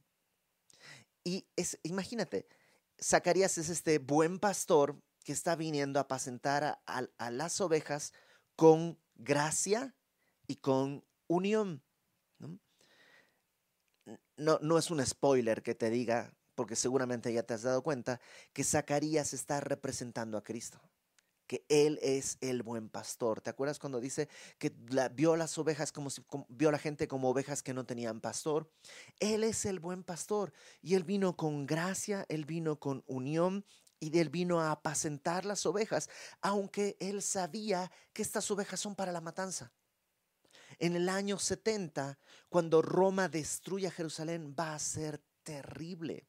Y 1.23 1.47
es, 1.55 1.79
imagínate, 1.83 2.47
Zacarías 3.01 3.57
es 3.57 3.69
este 3.69 3.97
buen 3.97 4.39
pastor 4.39 5.01
que 5.23 5.31
está 5.31 5.55
viniendo 5.55 5.99
a 5.99 6.03
apacentar 6.03 6.79
a, 6.85 7.31
las 7.31 7.59
ovejas 7.61 8.13
con 8.55 8.99
gracia 9.15 9.95
y 10.47 10.57
con 10.57 11.03
unión. 11.27 11.81
¿no? 12.37 12.59
no 14.61 14.77
es 14.77 14.91
un 14.91 15.03
spoiler 15.05 15.63
que 15.63 15.73
te 15.73 15.89
diga, 15.89 16.33
porque 16.55 16.75
seguramente 16.75 17.33
ya 17.33 17.43
te 17.43 17.53
has 17.53 17.63
dado 17.63 17.81
cuenta, 17.81 18.19
que 18.51 18.63
Zacarías 18.63 19.33
está 19.33 19.61
representando 19.61 20.37
a 20.37 20.43
Cristo 20.43 20.81
que 21.47 21.65
Él 21.69 21.99
es 22.01 22.37
el 22.41 22.63
buen 22.63 22.89
pastor. 22.89 23.41
¿Te 23.41 23.49
acuerdas 23.49 23.79
cuando 23.79 23.99
dice 23.99 24.29
que 24.57 24.73
vio 25.13 25.35
las 25.35 25.57
ovejas 25.57 25.91
como 25.91 26.09
si 26.09 26.23
vio 26.49 26.71
la 26.71 26.79
gente 26.79 27.07
como 27.07 27.29
ovejas 27.29 27.63
que 27.63 27.73
no 27.73 27.85
tenían 27.85 28.21
pastor? 28.21 28.71
Él 29.19 29.43
es 29.43 29.65
el 29.65 29.79
buen 29.79 30.03
pastor 30.03 30.53
y 30.81 30.95
Él 30.95 31.03
vino 31.03 31.35
con 31.35 31.65
gracia, 31.65 32.25
Él 32.29 32.45
vino 32.45 32.79
con 32.79 33.03
unión 33.07 33.65
y 33.99 34.17
Él 34.17 34.29
vino 34.29 34.59
a 34.59 34.71
apacentar 34.71 35.45
las 35.45 35.65
ovejas, 35.65 36.09
aunque 36.41 36.97
Él 36.99 37.21
sabía 37.21 37.91
que 38.11 38.21
estas 38.21 38.49
ovejas 38.51 38.79
son 38.79 38.95
para 38.95 39.11
la 39.11 39.21
matanza. 39.21 39.71
En 40.79 40.95
el 40.95 41.07
año 41.07 41.37
70, 41.37 42.17
cuando 42.49 42.81
Roma 42.81 43.29
destruye 43.29 43.87
a 43.87 43.91
Jerusalén, 43.91 44.55
va 44.57 44.73
a 44.73 44.79
ser 44.79 45.23
terrible. 45.43 46.27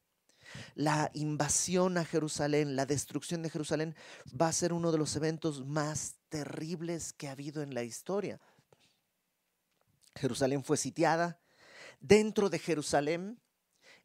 La 0.75 1.11
invasión 1.13 1.97
a 1.97 2.05
Jerusalén, 2.05 2.75
la 2.75 2.85
destrucción 2.85 3.41
de 3.41 3.49
Jerusalén 3.49 3.95
va 4.39 4.47
a 4.47 4.53
ser 4.53 4.73
uno 4.73 4.91
de 4.91 4.97
los 4.97 5.15
eventos 5.15 5.65
más 5.65 6.15
terribles 6.29 7.13
que 7.13 7.27
ha 7.27 7.31
habido 7.31 7.61
en 7.61 7.73
la 7.73 7.83
historia. 7.83 8.39
Jerusalén 10.15 10.63
fue 10.63 10.77
sitiada. 10.77 11.39
Dentro 11.99 12.49
de 12.49 12.59
Jerusalén 12.59 13.39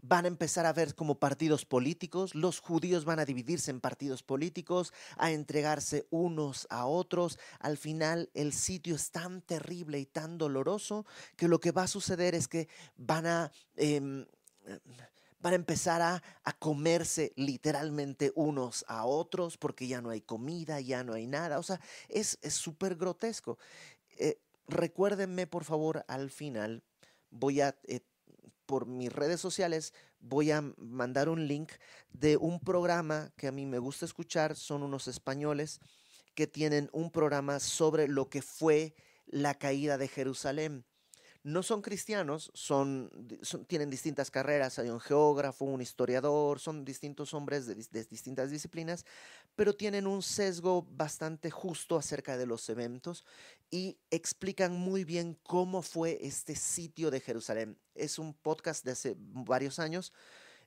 van 0.02 0.24
a 0.24 0.28
empezar 0.28 0.66
a 0.66 0.72
ver 0.72 0.94
como 0.94 1.18
partidos 1.18 1.64
políticos, 1.64 2.34
los 2.34 2.60
judíos 2.60 3.04
van 3.04 3.18
a 3.18 3.24
dividirse 3.24 3.70
en 3.70 3.80
partidos 3.80 4.22
políticos, 4.22 4.92
a 5.16 5.30
entregarse 5.30 6.06
unos 6.10 6.66
a 6.70 6.86
otros. 6.86 7.38
Al 7.58 7.76
final 7.76 8.30
el 8.34 8.52
sitio 8.52 8.94
es 8.94 9.10
tan 9.10 9.42
terrible 9.42 9.98
y 9.98 10.06
tan 10.06 10.38
doloroso 10.38 11.06
que 11.36 11.48
lo 11.48 11.60
que 11.60 11.72
va 11.72 11.84
a 11.84 11.88
suceder 11.88 12.34
es 12.34 12.48
que 12.48 12.68
van 12.96 13.26
a... 13.26 13.52
Em, 13.76 14.26
van 15.40 15.54
a 15.54 15.56
empezar 15.56 16.02
a, 16.02 16.22
comerse 16.58 17.32
literalmente 17.36 18.32
unos 18.34 18.84
a 18.86 19.06
otros 19.06 19.56
porque 19.56 19.88
ya 19.88 20.02
no 20.02 20.10
hay 20.10 20.20
comida, 20.20 20.80
ya 20.80 21.02
no 21.04 21.14
hay 21.14 21.26
nada. 21.26 21.58
O 21.58 21.62
sea, 21.62 21.80
es 22.08 22.38
súper 22.48 22.96
grotesco. 22.96 23.58
Eh, 24.18 24.38
recuérdenme, 24.68 25.46
por 25.46 25.64
favor, 25.64 26.04
al 26.06 26.30
final, 26.30 26.82
voy 27.30 27.62
a, 27.62 27.76
eh, 27.84 28.00
por 28.66 28.86
mis 28.86 29.12
redes 29.12 29.40
sociales, 29.40 29.94
voy 30.20 30.50
a 30.50 30.62
mandar 30.76 31.28
un 31.28 31.48
link 31.48 31.72
de 32.10 32.36
un 32.36 32.60
programa 32.60 33.32
que 33.36 33.48
a 33.48 33.52
mí 33.52 33.64
me 33.64 33.78
gusta 33.78 34.04
escuchar. 34.04 34.56
Son 34.56 34.82
unos 34.82 35.08
españoles 35.08 35.80
que 36.34 36.46
tienen 36.46 36.90
un 36.92 37.10
programa 37.10 37.60
sobre 37.60 38.08
lo 38.08 38.28
que 38.28 38.42
fue 38.42 38.94
la 39.26 39.54
caída 39.54 39.96
de 39.96 40.08
Jerusalén 40.08 40.84
no 41.42 41.62
son 41.62 41.80
cristianos, 41.80 42.50
son, 42.54 43.10
tienen 43.66 43.88
distintas 43.88 44.30
carreras, 44.30 44.78
hay 44.78 44.90
un 44.90 45.00
geógrafo, 45.00 45.64
un 45.64 45.80
historiador, 45.80 46.60
son 46.60 46.84
distintos 46.84 47.32
hombres 47.32 47.66
de, 47.66 47.74
distintas 47.74 48.50
disciplinas, 48.50 49.06
pero 49.56 49.74
tienen 49.74 50.06
un 50.06 50.22
sesgo 50.22 50.86
bastante 50.90 51.50
justo 51.50 51.96
acerca 51.96 52.36
de 52.36 52.46
los 52.46 52.68
eventos 52.68 53.24
y 53.70 53.98
explican 54.10 54.72
muy 54.72 55.04
bien 55.04 55.38
cómo 55.42 55.80
fue 55.80 56.18
este 56.20 56.54
sitio 56.54 57.10
de 57.10 57.20
Jerusalén. 57.20 57.78
Es 57.94 58.18
un 58.18 58.34
podcast 58.34 58.84
de 58.84 58.92
hace 58.92 59.16
varios 59.18 59.78
años. 59.78 60.12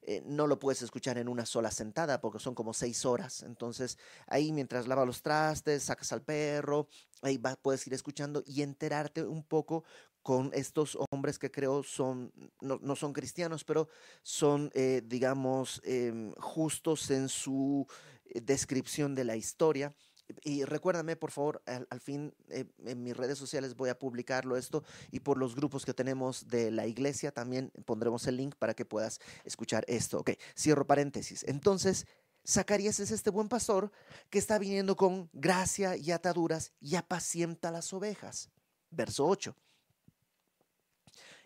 Eh, 0.06 0.22
no 0.26 0.48
lo 0.48 0.60
puedes 0.60 0.82
escuchar 0.82 1.18
en 1.18 1.30
una 1.30 1.46
sola 1.46 1.72
sentada 1.72 2.20
porque 2.20 2.40
son 2.40 2.56
como 2.56 2.74
seis 2.74 3.06
horas. 3.06 3.42
Entonces, 3.44 3.98
ahí 4.28 4.52
mientras 4.52 4.88
lavas 4.88 5.08
los 5.08 5.22
trastes, 5.22 5.84
sacas 5.84 6.12
al 6.12 6.24
perro, 6.24 6.90
ahí 7.22 7.40
puedes 7.62 7.88
ir 7.88 7.94
escuchando 7.94 8.44
y 8.46 8.64
enterarte 8.64 9.24
un 9.24 9.44
poco 9.44 9.86
con 10.24 10.52
estos 10.54 10.98
hombres 11.12 11.38
que 11.38 11.52
creo 11.52 11.84
son, 11.84 12.32
no, 12.62 12.96
son 12.96 13.14
cristianos, 13.14 13.64
pero 13.66 13.90
son, 14.24 14.72
eh, 14.74 15.02
digamos, 15.06 15.82
em, 15.84 16.34
justos 16.36 17.12
en 17.12 17.28
su 17.28 17.86
eh, 18.26 18.40
descripción 18.42 19.14
de 19.14 19.26
la 19.26 19.36
historia. 19.36 19.94
Y 20.42 20.64
recuérdame, 20.64 21.18
por 21.18 21.32
favor, 21.32 21.62
al, 21.66 22.00
fin 22.00 22.34
eh, 22.50 22.66
en 22.86 23.04
mis 23.04 23.16
redes 23.16 23.38
sociales 23.38 23.76
voy 23.76 23.90
a 23.90 24.00
publicarlo 24.00 24.56
esto 24.56 24.84
y 25.12 25.20
por 25.20 25.38
los 25.38 25.54
grupos 25.54 25.86
que 25.86 25.94
tenemos 25.94 26.48
de 26.48 26.72
la 26.72 26.88
iglesia 26.88 27.34
también 27.34 27.72
pondremos 27.86 28.26
el 28.28 28.38
link 28.38 28.56
para 28.56 28.74
que 28.74 28.86
puedas 28.86 29.20
escuchar 29.44 29.84
esto. 29.90 30.20
Ok, 30.20 30.32
cierro 30.58 30.88
paréntesis. 30.88 31.44
Entonces, 31.44 32.08
Zacarías 32.48 33.02
es 33.02 33.12
este 33.12 33.30
buen 33.30 33.50
pastor 33.50 33.92
que 34.30 34.40
está 34.40 34.58
viniendo 34.58 34.96
con 34.96 35.30
gracia 35.34 35.98
y 35.98 36.12
ataduras 36.12 36.72
y 36.80 36.96
apacienta 36.96 37.72
las 37.72 37.92
ovejas. 37.92 38.50
Verso 38.90 39.28
8 39.28 39.56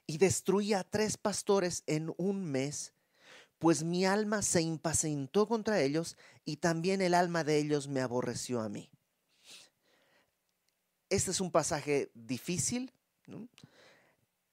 y 0.08 0.18
destruí 0.18 0.74
a 0.74 0.84
tres 0.84 1.18
pastores 1.18 1.84
en 1.86 2.14
un 2.18 2.44
mes, 2.44 2.94
pues 3.60 3.84
mi 3.84 4.06
alma 4.06 4.42
se 4.42 4.62
impacientó 4.62 5.48
contra 5.48 5.82
ellos 5.82 6.16
y 6.46 6.58
también 6.58 7.02
el 7.02 7.14
alma 7.14 7.44
de 7.44 7.58
ellos 7.58 7.88
me 7.88 8.02
aborreció 8.02 8.62
a 8.62 8.70
mí. 8.70 8.90
Este 11.10 11.32
es 11.32 11.42
un 11.42 11.52
pasaje 11.52 12.10
difícil, 12.14 12.92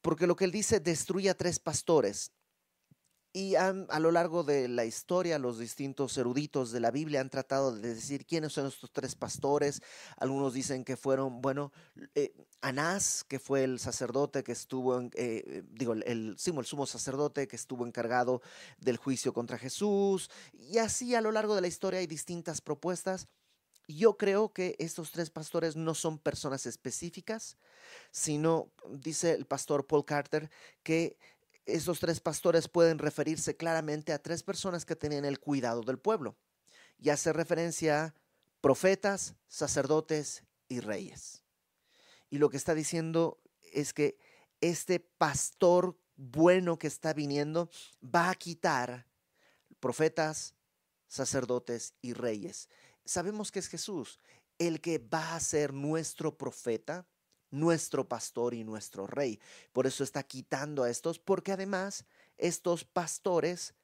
porque 0.03 0.27
lo 0.27 0.37
que 0.37 0.45
él 0.45 0.53
dice, 0.53 0.81
destruye 0.81 1.31
a 1.31 1.37
tres 1.37 1.59
pastores. 1.59 2.33
Y 3.37 3.57
a 3.57 3.73
lo 3.73 4.12
largo 4.12 4.45
de 4.45 4.69
la 4.69 4.85
historia, 4.85 5.41
los 5.41 5.59
distintos 5.59 6.17
eruditos 6.17 6.71
de 6.71 6.79
la 6.79 6.93
Biblia 6.93 7.21
han 7.21 7.31
tratado 7.31 7.75
de 7.75 7.97
decir 7.97 8.26
quiénes 8.26 8.53
son 8.53 8.69
estos 8.69 8.93
tres 8.93 9.17
pastores. 9.17 9.83
Algunos 10.19 10.55
dicen 10.55 10.85
que 10.85 10.97
fueron, 10.97 11.43
bueno, 11.43 11.73
eh, 12.14 12.33
Anás, 12.61 13.25
que 13.25 13.41
fue 13.41 13.64
el 13.64 13.81
sacerdote 13.81 14.45
que 14.45 14.53
estuvo, 14.53 15.00
en, 15.00 15.11
eh, 15.17 15.64
digo, 15.69 15.95
el, 15.95 16.05
el 16.07 16.37
sumo 16.38 16.87
sacerdote 16.87 17.49
que 17.49 17.57
estuvo 17.57 17.85
encargado 17.85 18.41
del 18.79 18.99
juicio 18.99 19.33
contra 19.33 19.59
Jesús. 19.59 20.31
Y 20.53 20.79
así 20.79 21.17
a 21.17 21.21
lo 21.21 21.33
largo 21.33 21.57
de 21.57 21.62
la 21.62 21.67
historia 21.67 21.99
hay 21.99 22.07
distintas 22.07 22.61
propuestas. 22.61 23.26
Yo 23.88 24.17
creo 24.17 24.53
que 24.53 24.76
estos 24.79 25.11
tres 25.11 25.29
pastores 25.29 25.76
no 25.76 25.95
son 25.95 26.19
personas 26.19 26.67
específicas, 26.67 27.59
sino, 28.12 28.71
dice 28.88 29.33
el 29.33 29.45
pastor 29.45 29.87
Paul 29.87 30.05
Carter, 30.07 30.50
que 30.83 31.19
estos 31.66 32.00
tres 32.00 32.21
pastores 32.21 32.68
pueden 32.68 32.99
referirse 32.99 33.56
claramente 33.56 34.12
a 34.12 34.23
tres 34.23 34.42
personas 34.42 34.85
que 34.85 34.97
tenían 34.97 35.25
el 35.25 35.40
cuidado 35.40 35.83
del 35.83 35.99
pueblo. 35.99 36.37
y 36.97 37.11
hace 37.11 37.33
referencia 37.33 38.04
a 38.04 38.14
profetas, 38.61 39.35
sacerdotes 39.49 40.44
y 40.68 40.80
reyes. 40.80 41.42
Y 42.30 42.38
lo 42.38 42.49
que 42.49 42.56
está 42.56 42.73
diciendo 42.73 43.42
es 43.73 43.92
que 43.92 44.16
este 44.61 45.00
pastor 45.00 45.99
bueno 46.16 46.78
que 46.78 46.87
está 46.87 47.12
viniendo 47.12 47.68
va 48.02 48.30
a 48.30 48.35
quitar 48.35 49.06
profetas, 49.80 50.54
sacerdotes 51.09 51.94
y 52.00 52.12
reyes. 52.12 52.68
Sabemos 53.04 53.52
que 53.52 53.59
es 53.59 53.68
Jesús, 53.68 54.18
el 54.59 54.80
que 54.80 54.99
va 54.99 55.35
a 55.35 55.40
ser 55.40 55.73
nuestro 55.73 56.38
profeta, 56.38 57.06
nuestro 57.55 58.09
pastor 58.09 58.53
y 58.53 58.65
nuestro 58.65 59.07
rey. 59.07 59.41
Por 59.73 59.87
eso 59.87 60.05
está 60.05 60.23
quitando 60.23 60.83
a 60.83 60.91
estos, 60.91 61.19
porque 61.19 61.53
además 61.53 62.05
estos 62.37 62.85
pastores, 62.85 63.75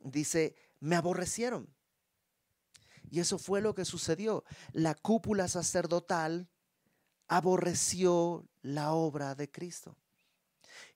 dice, 0.00 0.56
me 0.80 0.96
aborrecieron. 0.96 1.68
Y 3.10 3.20
eso 3.20 3.38
fue 3.38 3.60
lo 3.60 3.74
que 3.74 3.84
sucedió. 3.84 4.44
La 4.72 4.94
cúpula 4.94 5.46
sacerdotal 5.46 6.48
aborreció 7.28 8.46
la 8.62 8.92
obra 8.92 9.34
de 9.34 9.50
Cristo. 9.50 9.96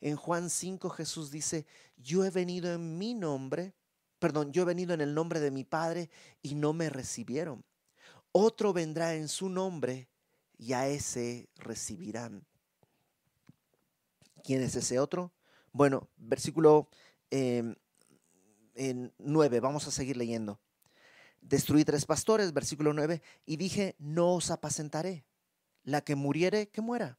En 0.01 0.17
Juan 0.17 0.49
5 0.49 0.89
Jesús 0.91 1.31
dice, 1.31 1.67
yo 1.97 2.25
he 2.25 2.31
venido 2.31 2.73
en 2.73 2.97
mi 2.97 3.15
nombre, 3.15 3.75
perdón, 4.19 4.53
yo 4.53 4.63
he 4.63 4.67
venido 4.67 4.95
en 4.95 5.03
el 5.03 5.15
nombre 5.15 5.41
de 5.41 5.51
mi 5.51 5.65
Padre 5.65 6.09
y 6.41 6.55
no 6.55 6.73
me 6.73 6.89
recibieron. 6.89 7.63
Otro 8.33 8.73
vendrá 8.73 9.15
en 9.15 9.29
su 9.29 9.51
nombre 9.51 10.09
y 10.59 10.73
a 10.73 10.89
ese 10.89 11.49
recibirán. 11.57 12.47
¿Quién 14.43 14.63
es 14.63 14.77
ese 14.77 14.99
otro? 14.99 15.33
Bueno, 15.73 16.09
versículo 16.17 16.89
em, 17.31 17.75
en 18.75 19.13
9, 19.19 19.61
vamos 19.61 19.87
a 19.87 19.91
seguir 19.91 20.17
leyendo. 20.17 20.61
Destruí 21.41 21.85
tres 21.85 22.07
pastores, 22.07 22.53
versículo 22.53 22.93
9, 22.93 23.23
y 23.45 23.57
dije, 23.57 23.95
no 23.99 24.35
os 24.35 24.51
apacentaré. 24.51 25.25
La 25.85 26.01
que 26.01 26.17
muriere, 26.17 26.69
que 26.69 26.81
muera. 26.81 27.19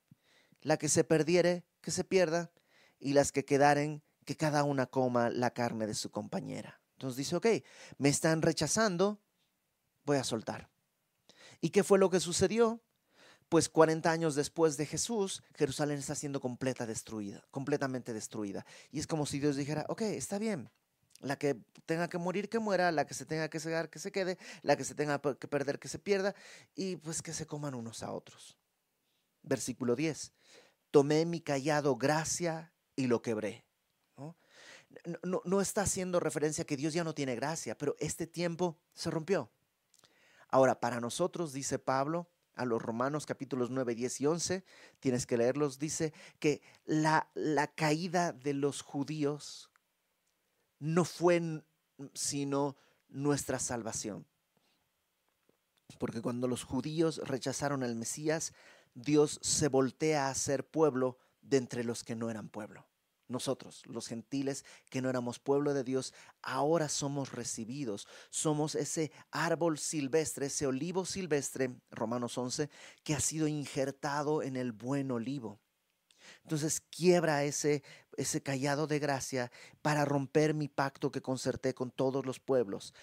La 0.62 0.78
que 0.78 0.90
se 0.90 1.04
perdiere, 1.04 1.66
que 1.82 1.92
se 1.92 2.04
pierda. 2.04 2.52
Y 3.00 3.14
las 3.14 3.32
que 3.32 3.46
quedaren, 3.46 4.04
que 4.26 4.36
cada 4.36 4.64
una 4.64 4.88
coma 4.88 5.30
la 5.30 5.52
carne 5.52 5.88
de 5.88 5.94
su 5.94 6.12
compañera. 6.12 6.82
Entonces 6.94 7.18
dice, 7.18 7.36
ok, 7.36 7.48
me 7.98 8.10
están 8.10 8.42
rechazando, 8.42 9.22
voy 10.04 10.18
a 10.18 10.24
soltar. 10.24 10.70
¿Y 11.62 11.70
qué 11.70 11.84
fue 11.84 12.00
lo 12.00 12.10
que 12.10 12.20
sucedió? 12.20 12.82
Pues 13.50 13.70
40 13.70 14.12
años 14.12 14.36
después 14.36 14.78
de 14.78 14.86
Jesús, 14.86 15.44
Jerusalén 15.56 16.00
está 16.00 16.16
siendo 16.16 16.42
completa 16.42 16.86
destruida, 16.86 17.46
completamente 17.52 18.14
destruida. 18.14 18.66
Y 18.92 19.00
es 19.00 19.08
como 19.08 19.26
si 19.26 19.40
Dios 19.40 19.56
dijera, 19.56 19.86
ok, 19.88 20.02
está 20.02 20.38
bien, 20.38 20.70
la 21.22 21.38
que 21.38 21.58
tenga 21.86 22.10
que 22.10 22.18
morir, 22.18 22.50
que 22.50 22.60
muera, 22.60 22.92
la 22.92 23.06
que 23.06 23.14
se 23.14 23.26
tenga 23.26 23.50
que 23.50 23.60
cegar, 23.60 23.90
que 23.90 24.00
se 24.00 24.12
quede, 24.12 24.38
la 24.62 24.76
que 24.76 24.84
se 24.84 24.96
tenga 24.96 25.20
que 25.20 25.48
perder, 25.48 25.80
que 25.80 25.88
se 25.88 26.00
pierda, 26.00 26.36
y 26.76 26.98
pues 26.98 27.22
que 27.22 27.34
se 27.34 27.48
coman 27.48 27.74
unos 27.74 28.04
a 28.04 28.12
otros. 28.12 28.58
Versículo 29.44 29.96
10. 29.96 30.34
Tomé 30.92 31.26
mi 31.26 31.42
callado 31.42 31.96
gracia 31.96 32.74
y 32.96 33.08
lo 33.08 33.22
quebré. 33.22 33.66
¿no? 34.18 34.36
No, 35.24 35.62
está 35.62 35.82
haciendo 35.82 36.20
referencia 36.20 36.64
a 36.64 36.66
que 36.66 36.78
Dios 36.78 36.94
ya 36.94 37.04
no 37.04 37.14
tiene 37.14 37.36
gracia, 37.36 37.78
pero 37.78 37.96
este 38.00 38.28
tiempo 38.28 38.80
se 38.94 39.10
rompió. 39.10 39.52
Ahora, 40.50 40.80
para 40.80 41.00
nosotros, 41.00 41.54
dice 41.54 41.78
Pablo, 41.78 42.30
a 42.58 42.66
los 42.66 42.82
Romanos 42.82 43.26
capítulos 43.26 43.70
9, 43.70 43.96
10 43.96 44.22
y 44.22 44.26
11, 44.26 44.64
tienes 45.00 45.26
que 45.26 45.38
leerlos, 45.38 45.80
dice 45.80 46.14
que 46.40 46.62
la, 46.86 47.30
la 47.34 47.68
caída 47.68 48.34
de 48.34 48.54
los 48.54 48.82
judíos 48.82 49.70
no 50.80 51.06
fue 51.06 51.64
sino 52.14 52.76
nuestra 53.10 53.60
salvación. 53.60 54.26
Porque 56.00 56.22
cuando 56.22 56.48
los 56.48 56.64
judíos 56.64 57.22
rechazaron 57.24 57.84
al 57.84 57.96
Mesías, 57.96 58.54
Dios 58.94 59.40
se 59.42 59.68
voltea 59.70 60.30
a 60.30 60.36
ser 60.36 60.68
pueblo 60.68 61.18
de 61.42 61.58
entre 61.58 61.84
los 61.84 62.04
que 62.04 62.16
no 62.16 62.30
eran 62.30 62.50
pueblo. 62.50 62.86
Nosotros, 63.28 63.84
los 63.86 64.08
gentiles 64.08 64.64
que 64.90 65.02
no 65.02 65.10
éramos 65.10 65.40
pueblo 65.40 65.74
de 65.74 65.84
Dios, 65.84 66.14
ahora 66.42 66.88
somos 66.88 67.34
recibidos. 67.34 68.08
Somos 68.30 68.76
ese 68.76 69.12
árbol 69.32 69.78
silvestre, 69.78 70.46
ese 70.46 70.66
olivo 70.66 71.06
silvestre, 71.06 71.76
Romanos 71.92 72.38
11, 72.38 72.70
que 73.04 73.16
ha 73.16 73.20
sido 73.20 73.48
injertado 73.48 74.42
en 74.42 74.56
el 74.56 74.72
buen 74.72 75.12
olivo. 75.12 75.60
Entonces 76.44 76.80
quiebra 76.80 77.44
ese, 77.44 77.84
ese 78.16 78.42
callado 78.42 78.88
de 78.88 79.00
gracia 79.00 79.52
para 79.82 80.06
romper 80.06 80.54
mi 80.54 80.68
pacto 80.68 81.12
que 81.12 81.22
concerté 81.22 81.74
con 81.74 81.92
todos 81.92 82.26
los 82.26 82.40
pueblos. 82.40 82.94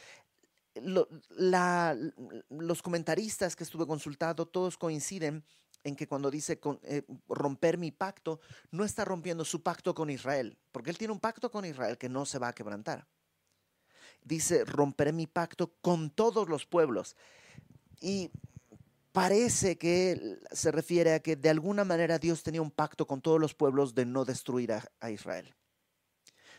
los 0.74 2.82
comentaristas 2.82 3.56
que 3.56 3.64
estuve 3.64 3.86
consultando, 3.86 4.46
todos 4.46 4.78
coinciden 4.78 5.44
en 5.84 5.94
que 5.94 6.08
cuando 6.08 6.30
dice 6.30 6.58
eh, 6.82 7.02
romper 7.28 7.78
mi 7.78 7.92
pacto, 7.92 8.40
no 8.70 8.84
está 8.84 9.04
rompiendo 9.04 9.44
su 9.44 9.62
pacto 9.62 9.94
con 9.94 10.10
Israel, 10.10 10.58
porque 10.72 10.90
él 10.90 10.98
tiene 10.98 11.12
un 11.12 11.20
pacto 11.20 11.50
con 11.50 11.64
Israel 11.64 11.98
que 11.98 12.08
no 12.08 12.24
se 12.24 12.38
va 12.38 12.48
a 12.48 12.54
quebrantar. 12.54 13.06
Dice, 14.22 14.64
romperé 14.64 15.12
mi 15.12 15.26
pacto 15.26 15.74
con 15.82 16.08
todos 16.08 16.48
los 16.48 16.64
pueblos. 16.64 17.14
Y 18.00 18.30
parece 19.12 19.76
que 19.76 20.40
se 20.50 20.72
refiere 20.72 21.12
a 21.12 21.20
que 21.20 21.36
de 21.36 21.50
alguna 21.50 21.84
manera 21.84 22.18
Dios 22.18 22.42
tenía 22.42 22.62
un 22.62 22.70
pacto 22.70 23.06
con 23.06 23.20
todos 23.20 23.38
los 23.38 23.54
pueblos 23.54 23.94
de 23.94 24.06
no 24.06 24.24
destruir 24.24 24.72
a, 24.72 25.10
Israel. 25.10 25.54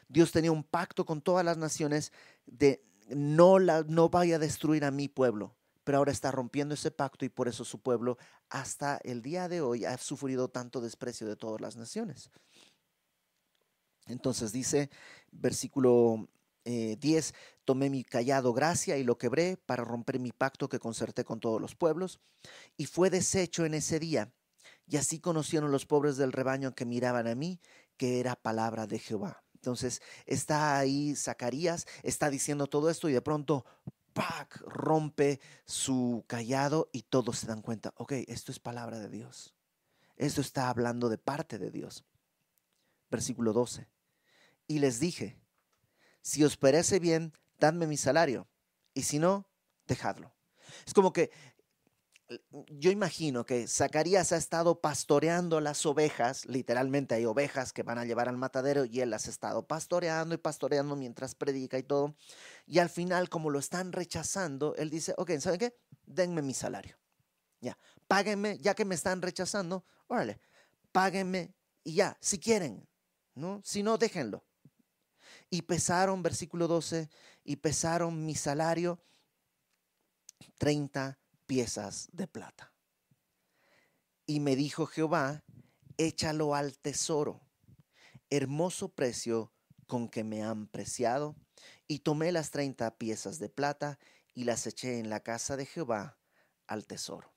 Dios 0.07 0.31
tenía 0.31 0.51
un 0.51 0.63
pacto 0.63 1.05
con 1.05 1.21
todas 1.21 1.43
las 1.43 1.57
naciones 1.57 2.13
de 2.45 2.83
no, 3.09 3.57
la, 3.57 3.83
no 3.87 4.09
vaya 4.09 4.35
a 4.35 4.39
destruir 4.39 4.85
a 4.85 4.91
mi 4.91 5.07
pueblo, 5.07 5.55
pero 5.85 5.99
ahora 5.99 6.11
está 6.11 6.31
rompiendo 6.31 6.73
ese 6.73 6.91
pacto 6.91 7.23
y 7.23 7.29
por 7.29 7.47
eso 7.47 7.63
su 7.63 7.79
pueblo 7.79 8.17
hasta 8.49 8.97
el 9.03 9.21
día 9.21 9.47
de 9.47 9.61
hoy 9.61 9.85
ha 9.85 9.97
sufrido 9.97 10.49
tanto 10.49 10.81
desprecio 10.81 11.27
de 11.27 11.37
todas 11.37 11.61
las 11.61 11.77
naciones. 11.77 12.31
Entonces 14.07 14.51
dice, 14.51 14.89
versículo 15.31 16.27
10, 16.65 17.29
eh, 17.29 17.33
tomé 17.63 17.89
mi 17.89 18.03
callado 18.03 18.51
gracia 18.51 18.97
y 18.97 19.03
lo 19.03 19.17
quebré 19.17 19.57
para 19.57 19.83
romper 19.83 20.19
mi 20.19 20.31
pacto 20.31 20.67
que 20.67 20.79
concerté 20.79 21.23
con 21.23 21.39
todos 21.39 21.61
los 21.61 21.75
pueblos, 21.75 22.19
y 22.75 22.87
fue 22.87 23.09
deshecho 23.09 23.65
en 23.65 23.75
ese 23.75 23.99
día. 23.99 24.33
Y 24.87 24.97
así 24.97 25.19
conocieron 25.19 25.71
los 25.71 25.85
pobres 25.85 26.17
del 26.17 26.31
rebaño 26.31 26.75
que 26.75 26.85
miraban 26.85 27.27
a 27.27 27.35
mí, 27.35 27.59
que 27.97 28.19
era 28.19 28.35
palabra 28.35 28.87
de 28.87 28.99
Jehová. 28.99 29.43
Entonces 29.53 30.01
está 30.27 30.77
ahí 30.77 31.15
Zacarías, 31.15 31.87
está 32.03 32.29
diciendo 32.29 32.67
todo 32.67 32.89
esto 32.89 33.09
y 33.09 33.13
de 33.13 33.21
pronto, 33.21 33.65
¡pac! 34.15 34.61
rompe 34.65 35.41
su 35.65 36.23
callado 36.25 36.89
y 36.93 37.03
todos 37.03 37.39
se 37.39 37.47
dan 37.47 37.61
cuenta, 37.61 37.93
ok, 37.97 38.13
esto 38.27 38.51
es 38.51 38.59
palabra 38.59 38.97
de 38.97 39.09
Dios. 39.09 39.53
Esto 40.15 40.39
está 40.39 40.69
hablando 40.69 41.09
de 41.09 41.17
parte 41.17 41.59
de 41.59 41.69
Dios. 41.69 42.05
Versículo 43.11 43.51
12. 43.51 43.87
Y 44.67 44.79
les 44.79 44.99
dije, 44.99 45.37
si 46.21 46.43
os 46.45 46.55
parece 46.55 46.99
bien, 46.99 47.33
dadme 47.59 47.85
mi 47.85 47.97
salario, 47.97 48.47
y 48.93 49.03
si 49.03 49.19
no, 49.19 49.47
dejadlo. 49.85 50.33
Es 50.87 50.93
como 50.93 51.11
que 51.11 51.29
yo 52.49 52.91
imagino 52.91 53.45
que 53.45 53.67
Zacarías 53.67 54.31
ha 54.31 54.37
estado 54.37 54.81
pastoreando 54.81 55.59
las 55.59 55.85
ovejas, 55.85 56.45
literalmente 56.45 57.15
hay 57.15 57.25
ovejas 57.25 57.71
que 57.71 57.83
van 57.83 57.99
a 57.99 58.05
llevar 58.05 58.29
al 58.29 58.37
matadero 58.37 58.85
y 58.85 59.01
él 59.01 59.11
las 59.11 59.27
ha 59.27 59.29
estado 59.29 59.67
pastoreando 59.67 60.33
y 60.33 60.39
pastoreando 60.39 60.95
mientras 60.95 61.35
predica 61.35 61.77
y 61.77 61.83
todo. 61.83 62.15
Y 62.65 62.79
al 62.79 62.89
final, 62.89 63.29
como 63.29 63.49
lo 63.49 63.59
están 63.59 63.91
rechazando, 63.91 64.75
él 64.75 64.89
dice, 64.89 65.13
ok, 65.17 65.31
¿saben 65.39 65.59
qué? 65.59 65.77
Denme 66.03 66.41
mi 66.41 66.53
salario. 66.53 66.97
Ya, 67.61 67.77
páguenme, 68.07 68.57
ya 68.59 68.73
que 68.73 68.85
me 68.85 68.95
están 68.95 69.21
rechazando, 69.21 69.85
órale, 70.07 70.39
páguenme 70.91 71.53
y 71.83 71.95
ya, 71.95 72.17
si 72.21 72.39
quieren, 72.39 72.87
¿no? 73.35 73.61
Si 73.63 73.83
no, 73.83 73.97
déjenlo. 73.97 74.43
Y 75.49 75.61
pesaron, 75.61 76.23
versículo 76.23 76.67
12, 76.67 77.09
y 77.43 77.57
pesaron 77.57 78.25
mi 78.25 78.35
salario 78.35 78.99
30 80.57 81.19
piezas 81.45 82.09
de 82.11 82.27
plata. 82.27 82.73
Y 84.25 84.39
me 84.39 84.55
dijo 84.55 84.85
Jehová, 84.85 85.43
échalo 85.97 86.55
al 86.55 86.77
tesoro, 86.77 87.41
hermoso 88.29 88.89
precio 88.89 89.51
con 89.87 90.09
que 90.09 90.23
me 90.23 90.43
han 90.43 90.67
preciado. 90.67 91.35
Y 91.87 91.99
tomé 91.99 92.31
las 92.31 92.51
30 92.51 92.97
piezas 92.97 93.39
de 93.39 93.49
plata 93.49 93.99
y 94.33 94.43
las 94.43 94.65
eché 94.67 94.99
en 94.99 95.09
la 95.09 95.21
casa 95.21 95.55
de 95.55 95.65
Jehová 95.65 96.17
al 96.67 96.85
tesoro. 96.87 97.33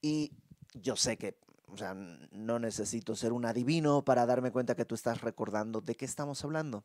Y 0.00 0.32
yo 0.74 0.96
sé 0.96 1.16
que 1.16 1.38
o 1.72 1.78
sea, 1.78 1.94
no 1.94 2.58
necesito 2.58 3.16
ser 3.16 3.32
un 3.32 3.46
adivino 3.46 4.04
para 4.04 4.26
darme 4.26 4.52
cuenta 4.52 4.74
que 4.74 4.84
tú 4.84 4.94
estás 4.94 5.22
recordando 5.22 5.80
de 5.80 5.94
qué 5.94 6.04
estamos 6.04 6.44
hablando. 6.44 6.84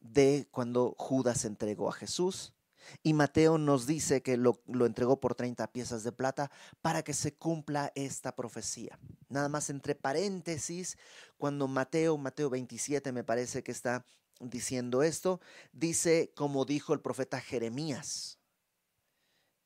De 0.00 0.46
cuando 0.52 0.94
Judas 0.96 1.44
entregó 1.44 1.88
a 1.88 1.92
Jesús. 1.92 2.54
Y 3.02 3.14
Mateo 3.14 3.58
nos 3.58 3.86
dice 3.86 4.22
que 4.22 4.36
lo, 4.36 4.60
entregó 4.84 5.20
por 5.20 5.34
30 5.34 5.72
piezas 5.72 6.02
de 6.02 6.12
plata 6.12 6.50
para 6.82 7.02
que 7.02 7.14
se 7.14 7.34
cumpla 7.34 7.92
esta 7.94 8.34
profecía. 8.34 8.98
Nada 9.28 9.48
más 9.48 9.70
entre 9.70 9.94
paréntesis, 9.94 10.98
cuando 11.38 11.68
Mateo, 11.68 12.16
Mateo 12.16 12.50
27 12.50 13.12
me 13.12 13.24
parece 13.24 13.62
que 13.62 13.72
está 13.72 14.04
diciendo 14.40 15.02
esto, 15.02 15.40
dice 15.72 16.32
como 16.34 16.64
dijo 16.64 16.94
el 16.94 17.00
profeta 17.00 17.40
Jeremías. 17.40 18.38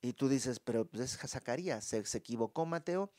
Y 0.03 0.13
tú 0.13 0.29
dices, 0.29 0.61
pero 0.61 0.85
pues 0.85 1.03
es 1.03 1.31
Zacarías, 1.31 1.85
se, 1.85 2.05
se 2.05 2.19
equivocó 2.19 2.67
Mateo. 2.67 3.11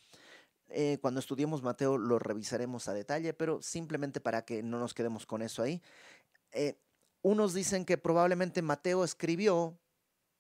Eh, 0.69 0.97
cuando 1.01 1.19
estudiemos 1.19 1.61
Mateo 1.61 1.97
lo 1.97 2.19
revisaremos 2.19 2.87
a 2.87 2.93
detalle, 2.93 3.33
pero 3.33 3.61
simplemente 3.61 4.19
para 4.19 4.45
que 4.45 4.63
no 4.63 4.79
nos 4.79 4.93
quedemos 4.93 5.25
con 5.25 5.41
eso 5.41 5.63
ahí. 5.63 5.81
Eh, 6.51 6.77
unos 7.21 7.53
dicen 7.53 7.85
que 7.85 7.97
probablemente 7.97 8.61
Mateo 8.61 9.03
escribió 9.03 9.77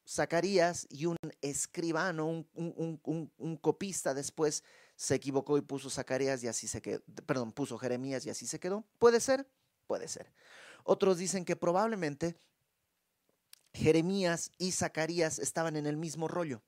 Zacarías 0.07 0.87
y 0.89 1.05
un 1.05 1.17
escribano, 1.41 2.45
un, 2.53 3.59
copista 3.61 4.13
después 4.13 4.63
se 4.95 5.15
equivocó 5.15 5.57
y 5.57 5.61
puso 5.61 5.89
Zacarías 5.89 6.43
y 6.43 6.47
así 6.47 6.67
se 6.67 6.81
quedó, 6.81 7.01
perdón, 7.25 7.51
puso 7.51 7.77
Jeremías 7.77 8.25
y 8.25 8.29
así 8.29 8.45
se 8.45 8.59
quedó. 8.59 8.83
¿Puede 8.99 9.19
ser? 9.19 9.47
Puede 9.87 10.07
ser. 10.07 10.31
Otros 10.83 11.17
dicen 11.17 11.45
que 11.45 11.55
probablemente 11.55 12.35
Jeremías 13.73 14.51
y 14.57 14.71
Zacarías 14.71 15.39
estaban 15.39 15.75
en 15.75 15.85
el 15.87 15.97
mismo 15.97 16.27
rollo 16.27 16.61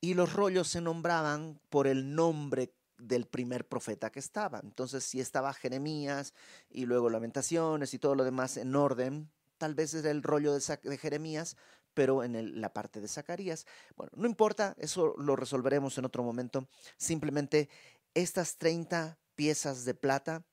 y 0.00 0.14
los 0.14 0.32
rollos 0.32 0.68
se 0.68 0.80
nombraban 0.80 1.58
por 1.70 1.86
el 1.86 2.14
nombre 2.14 2.72
del 2.98 3.26
primer 3.26 3.66
profeta 3.66 4.10
que 4.10 4.20
estaba. 4.20 4.60
Entonces, 4.62 5.04
si 5.04 5.20
estaba 5.20 5.52
Jeremías 5.52 6.32
y 6.70 6.86
luego 6.86 7.10
Lamentaciones 7.10 7.92
y 7.94 7.98
todo 7.98 8.14
lo 8.14 8.24
demás 8.24 8.56
en 8.56 8.74
orden, 8.74 9.30
tal 9.58 9.74
vez 9.74 9.94
era 9.94 10.10
el 10.10 10.22
rollo 10.22 10.54
de, 10.54 10.98
Jeremías, 10.98 11.56
pero 11.96 12.22
en 12.22 12.60
la 12.60 12.74
parte 12.74 13.00
de 13.00 13.08
Zacarías. 13.08 13.66
Bueno, 13.96 14.12
no 14.16 14.26
importa, 14.26 14.76
eso 14.78 15.14
lo 15.16 15.34
resolveremos 15.34 15.96
en 15.96 16.04
otro 16.04 16.22
momento. 16.22 16.68
Simplemente 16.98 17.70
estas 18.12 18.58
30 18.58 19.18
piezas 19.34 19.86
de 19.86 19.94
plata 19.94 20.44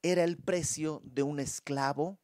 era 0.00 0.24
el 0.24 0.38
precio 0.38 1.02
de 1.04 1.22
un 1.22 1.38
esclavo 1.38 2.18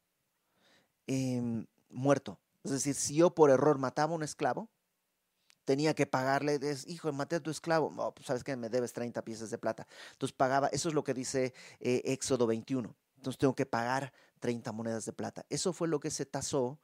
em, 1.06 1.66
muerto. 1.90 2.40
Es 2.64 2.70
decir, 2.70 2.94
si 2.94 3.14
yo 3.14 3.34
por 3.34 3.50
error 3.50 3.76
mataba 3.76 4.14
a 4.14 4.16
un 4.16 4.22
esclavo, 4.22 4.70
tenía 5.66 5.94
que 5.94 6.06
pagarle, 6.06 6.58
hijo, 6.86 7.12
maté 7.12 7.36
a 7.36 7.40
tu 7.40 7.50
esclavo, 7.50 8.14
pues 8.14 8.26
sabes 8.26 8.42
que 8.42 8.56
me 8.56 8.70
debes 8.70 8.94
30 8.94 9.22
piezas 9.22 9.50
de 9.50 9.58
plata. 9.58 9.86
Entonces 10.12 10.34
pagaba, 10.34 10.68
eso 10.68 10.88
es 10.88 10.94
lo 10.94 11.04
que 11.04 11.12
dice 11.12 11.52
eh, 11.78 12.00
Éxodo 12.06 12.46
21. 12.46 12.96
Entonces 13.16 13.38
tengo 13.38 13.54
que 13.54 13.66
pagar 13.66 14.14
30 14.38 14.72
monedas 14.72 15.04
de 15.04 15.12
plata. 15.12 15.44
Eso 15.50 15.74
fue 15.74 15.88
lo 15.88 16.00
que 16.00 16.10
se 16.10 16.24
tasó 16.24 16.78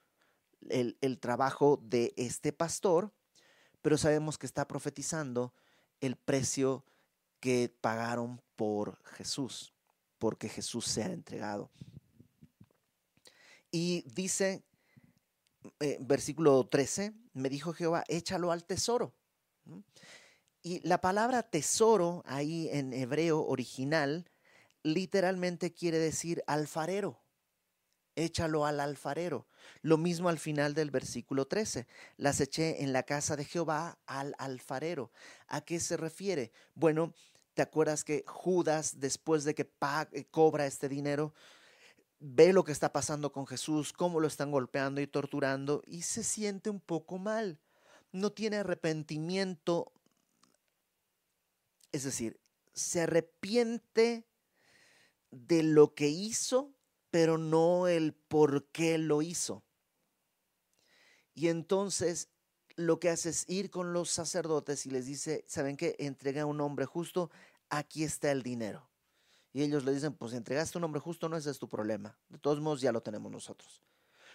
el, 0.71 1.19
trabajo 1.19 1.81
de 1.83 2.15
este 2.17 2.53
pastor, 2.53 3.13
pero 3.83 3.99
sabemos 3.99 4.39
que 4.39 4.47
está 4.47 4.67
profetizando 4.67 5.55
el 6.01 6.17
precio 6.17 6.85
que 7.41 7.75
pagaron 7.81 8.41
por 8.57 9.03
Jesús, 9.05 9.75
porque 10.19 10.49
Jesús 10.49 10.87
se 10.87 11.03
ha 11.03 11.07
entregado. 11.07 11.71
Y 13.71 14.03
dice, 14.15 14.65
eh, 15.81 15.99
versículo 16.01 16.67
13, 16.67 17.15
me 17.33 17.49
dijo 17.49 17.73
Jehová, 17.73 18.05
échalo 18.09 18.53
al 18.53 18.65
tesoro. 18.65 19.15
Y 20.63 20.81
la 20.87 21.01
palabra 21.01 21.43
tesoro 21.43 22.23
ahí 22.27 22.69
en 22.73 22.93
hebreo 22.93 23.45
original 23.47 24.31
literalmente 24.83 25.73
quiere 25.73 25.99
decir 25.99 26.43
alfarero 26.47 27.26
échalo 28.17 28.67
al 28.67 28.81
alfarero. 28.81 29.47
Lo 29.83 29.99
mismo 29.99 30.29
al 30.29 30.39
final 30.39 30.75
del 30.75 30.91
versículo 30.91 31.47
13. 31.47 31.87
Las 32.17 32.41
eché 32.41 32.83
en 32.83 32.93
la 32.93 33.05
casa 33.05 33.37
de 33.37 33.45
Jehová 33.45 33.99
al 34.07 34.35
alfarero. 34.39 35.13
¿A 35.47 35.61
qué 35.61 35.79
se 35.79 35.97
refiere? 35.97 36.51
Bueno, 36.75 37.15
¿te 37.55 37.63
acuerdas 37.63 38.03
que 38.03 38.25
Judas, 38.27 38.99
después 38.99 39.45
de 39.45 39.55
que 39.55 39.71
eh, 40.13 40.25
cobra 40.31 40.67
este 40.67 40.89
dinero, 40.89 41.35
ve 42.19 42.53
lo 42.53 42.65
que 42.65 42.73
está 42.73 42.93
pasando 42.93 43.31
con 43.31 43.47
Jesús, 43.47 43.93
cómo 43.93 44.19
lo 44.19 44.27
están 44.27 44.51
golpeando 44.51 45.01
y 45.01 45.07
torturando, 45.07 45.83
y 45.87 46.03
se 46.03 46.25
siente 46.25 46.71
un 46.71 46.81
poco 46.81 47.19
mal? 47.19 47.61
No 48.11 48.33
tiene 48.33 48.57
arrepentimiento. 48.57 49.93
Es 51.93 52.05
decir, 52.05 52.41
se 52.73 53.03
arrepiente 53.03 54.27
de 55.31 55.63
lo 55.63 55.95
que 55.95 56.09
hizo 56.09 56.76
pero 57.11 57.39
no 57.39 57.89
el 57.89 58.15
por 58.15 58.67
qué 58.69 58.99
lo 58.99 59.23
hizo. 59.23 59.63
Y 61.35 61.49
entonces 61.49 62.29
lo 62.77 63.01
que 63.01 63.11
hace 63.11 63.31
es 63.31 63.49
ir 63.49 63.71
con 63.71 63.93
los 63.93 64.11
sacerdotes 64.11 64.87
y 64.87 64.91
les 64.91 65.07
dice, 65.07 65.45
¿saben 65.49 65.77
qué? 65.77 65.97
Entrega 65.99 66.43
a 66.43 66.47
un 66.47 66.61
hombre 66.61 66.87
justo, 66.87 67.31
aquí 67.69 68.05
está 68.05 68.31
el 68.31 68.43
dinero. 68.43 68.89
Y 69.53 69.63
ellos 69.63 69.85
le 69.85 69.93
dicen, 69.93 70.13
pues 70.13 70.35
entregaste 70.35 70.77
a 70.77 70.81
un 70.81 70.85
hombre 70.85 71.01
justo, 71.01 71.29
no 71.29 71.37
ese 71.37 71.51
es 71.51 71.59
tu 71.59 71.69
problema. 71.69 72.19
De 72.29 72.39
todos 72.39 72.61
modos 72.61 72.83
ya 72.83 72.93
lo 72.93 73.03
tenemos 73.03 73.33
nosotros. 73.33 73.83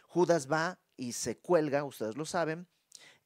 Judas 0.08 0.52
va 0.52 0.80
y 0.98 1.14
se 1.14 1.38
cuelga, 1.38 1.84
ustedes 1.84 2.18
lo 2.18 2.26
saben, 2.26 2.68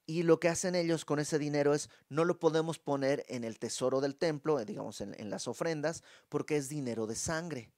y 0.06 0.24
lo 0.24 0.40
que 0.40 0.50
hacen 0.50 0.76
ellos 0.76 1.04
con 1.04 1.20
ese 1.20 1.40
dinero 1.40 1.74
es, 1.74 1.90
no 2.10 2.26
lo 2.26 2.38
podemos 2.38 2.78
poner 2.78 3.26
en 3.28 3.44
el 3.44 3.58
tesoro 3.58 4.02
del 4.02 4.16
templo, 4.16 4.60
eh, 4.60 4.66
digamos 4.66 5.02
en, 5.02 5.20
en 5.20 5.30
las 5.30 5.48
ofrendas, 5.48 6.04
porque 6.30 6.58
es 6.58 6.70
dinero 6.70 7.08
de 7.08 7.16
sangre. 7.16 7.72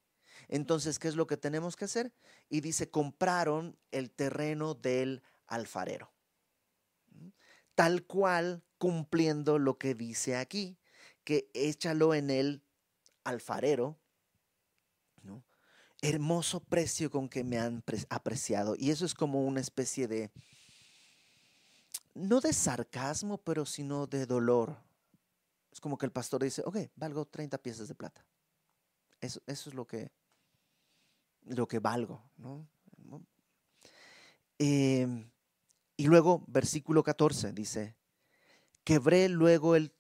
Entonces, 0.47 0.99
¿qué 0.99 1.07
es 1.07 1.15
lo 1.15 1.27
que 1.27 1.37
tenemos 1.37 1.75
que 1.75 1.85
hacer? 1.85 2.11
Y 2.49 2.61
dice, 2.61 2.89
compraron 2.89 3.77
el 3.91 4.11
terreno 4.11 4.73
del 4.73 5.21
alfarero. 5.47 6.11
Tal 7.75 8.03
cual 8.03 8.63
cumpliendo 8.77 9.59
lo 9.59 9.77
que 9.77 9.95
dice 9.95 10.35
aquí, 10.35 10.77
que 11.23 11.49
échalo 11.53 12.13
en 12.13 12.29
el 12.29 12.63
alfarero. 13.23 13.97
Hermoso 16.01 16.59
precio 16.59 17.09
con 17.09 17.27
que 17.27 17.43
me 17.43 17.57
han 17.57 17.83
apreciado. 18.09 18.75
Y 18.77 18.91
eso 18.91 19.03
es 19.03 19.15
como 19.15 19.43
una 19.43 19.59
especie 19.59 20.07
de, 20.07 20.31
no 22.13 22.39
de 22.39 22.53
sarcasmo, 22.53 23.39
pero 23.39 23.65
sino 23.65 24.05
de 24.05 24.27
dolor. 24.27 24.77
Es 25.71 25.81
como 25.81 25.97
que 25.97 26.05
el 26.05 26.11
pastor 26.11 26.43
dice, 26.43 26.61
ok, 26.65 26.77
valgo 26.95 27.25
30 27.25 27.57
piezas 27.57 27.87
de 27.87 27.95
plata. 27.95 28.23
Eso 29.19 29.41
es 29.47 29.73
lo 29.73 29.85
que, 29.85 30.11
lo 31.49 31.67
que 31.67 31.79
valgo. 31.79 32.23
¿no? 32.37 32.67
Em, 34.59 35.29
y 35.95 36.07
luego, 36.07 36.43
versículo 36.47 37.03
14 37.03 37.53
dice, 37.53 37.95
quebré 38.83 39.29
luego 39.29 39.75
el 39.75 39.93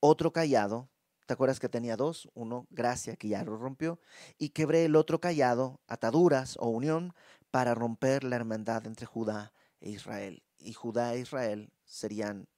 otro 0.00 0.32
callado, 0.32 0.88
¿te 1.26 1.34
acuerdas 1.34 1.60
que 1.60 1.68
tenía 1.68 1.96
dos? 1.96 2.28
Uno, 2.34 2.66
gracia, 2.70 3.16
que 3.16 3.28
ya 3.28 3.44
lo 3.44 3.56
rompió, 3.56 4.00
y 4.38 4.50
quebré 4.50 4.84
el 4.84 4.96
otro 4.96 5.20
callado, 5.20 5.80
ataduras 5.86 6.56
o 6.58 6.68
unión, 6.68 7.14
para 7.50 7.74
romper 7.74 8.24
la 8.24 8.36
hermandad 8.36 8.86
entre 8.86 9.06
Judá 9.06 9.52
e 9.80 9.90
Israel. 9.90 10.42
Y 10.58 10.72
Judá 10.72 11.14
e 11.14 11.20
Israel 11.20 11.72
serían 11.84 12.48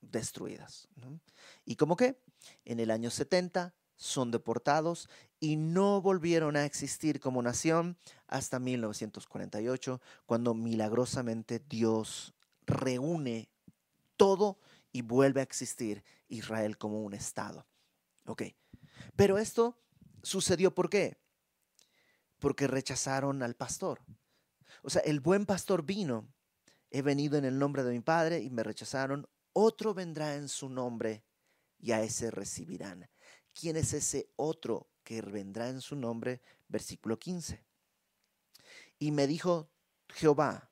destruidas. 0.00 0.88
¿Y 1.64 1.76
cómo 1.76 1.96
que? 1.96 2.20
En 2.64 2.80
el 2.80 2.90
año 2.90 3.10
70 3.10 3.74
son 3.96 4.30
deportados 4.30 5.08
y 5.44 5.56
no 5.56 6.00
volvieron 6.00 6.56
a 6.56 6.64
existir 6.64 7.20
como 7.20 7.42
nación 7.42 7.98
hasta 8.28 8.58
1948, 8.58 10.00
cuando 10.24 10.54
milagrosamente 10.54 11.62
Dios 11.68 12.32
reúne 12.64 13.50
todo 14.16 14.58
y 14.90 15.02
vuelve 15.02 15.40
a 15.40 15.42
existir 15.42 16.02
Israel 16.28 16.78
como 16.78 17.02
un 17.02 17.12
Estado. 17.12 17.66
Ok, 18.24 18.44
pero 19.16 19.36
esto 19.36 19.78
sucedió 20.22 20.74
¿por 20.74 20.88
qué? 20.88 21.18
Porque 22.38 22.66
rechazaron 22.66 23.42
al 23.42 23.54
pastor. 23.54 24.00
O 24.82 24.88
sea, 24.88 25.02
el 25.02 25.20
buen 25.20 25.44
pastor 25.44 25.84
vino, 25.84 26.26
he 26.90 27.02
venido 27.02 27.36
en 27.36 27.44
el 27.44 27.58
nombre 27.58 27.84
de 27.84 27.92
mi 27.92 28.00
Padre 28.00 28.40
y 28.40 28.48
me 28.48 28.62
rechazaron, 28.62 29.28
otro 29.52 29.92
vendrá 29.92 30.36
en 30.36 30.48
su 30.48 30.70
nombre 30.70 31.22
y 31.78 31.92
a 31.92 32.00
ese 32.00 32.30
recibirán. 32.30 33.10
¿Quién 33.52 33.76
es 33.76 33.92
ese 33.92 34.30
otro 34.36 34.88
que 35.04 35.20
vendrá 35.22 35.68
en 35.68 35.80
su 35.80 35.94
nombre? 35.94 36.40
Versículo 36.68 37.18
15. 37.18 37.62
Y 38.98 39.12
me 39.12 39.26
dijo 39.26 39.68
Jehová, 40.08 40.70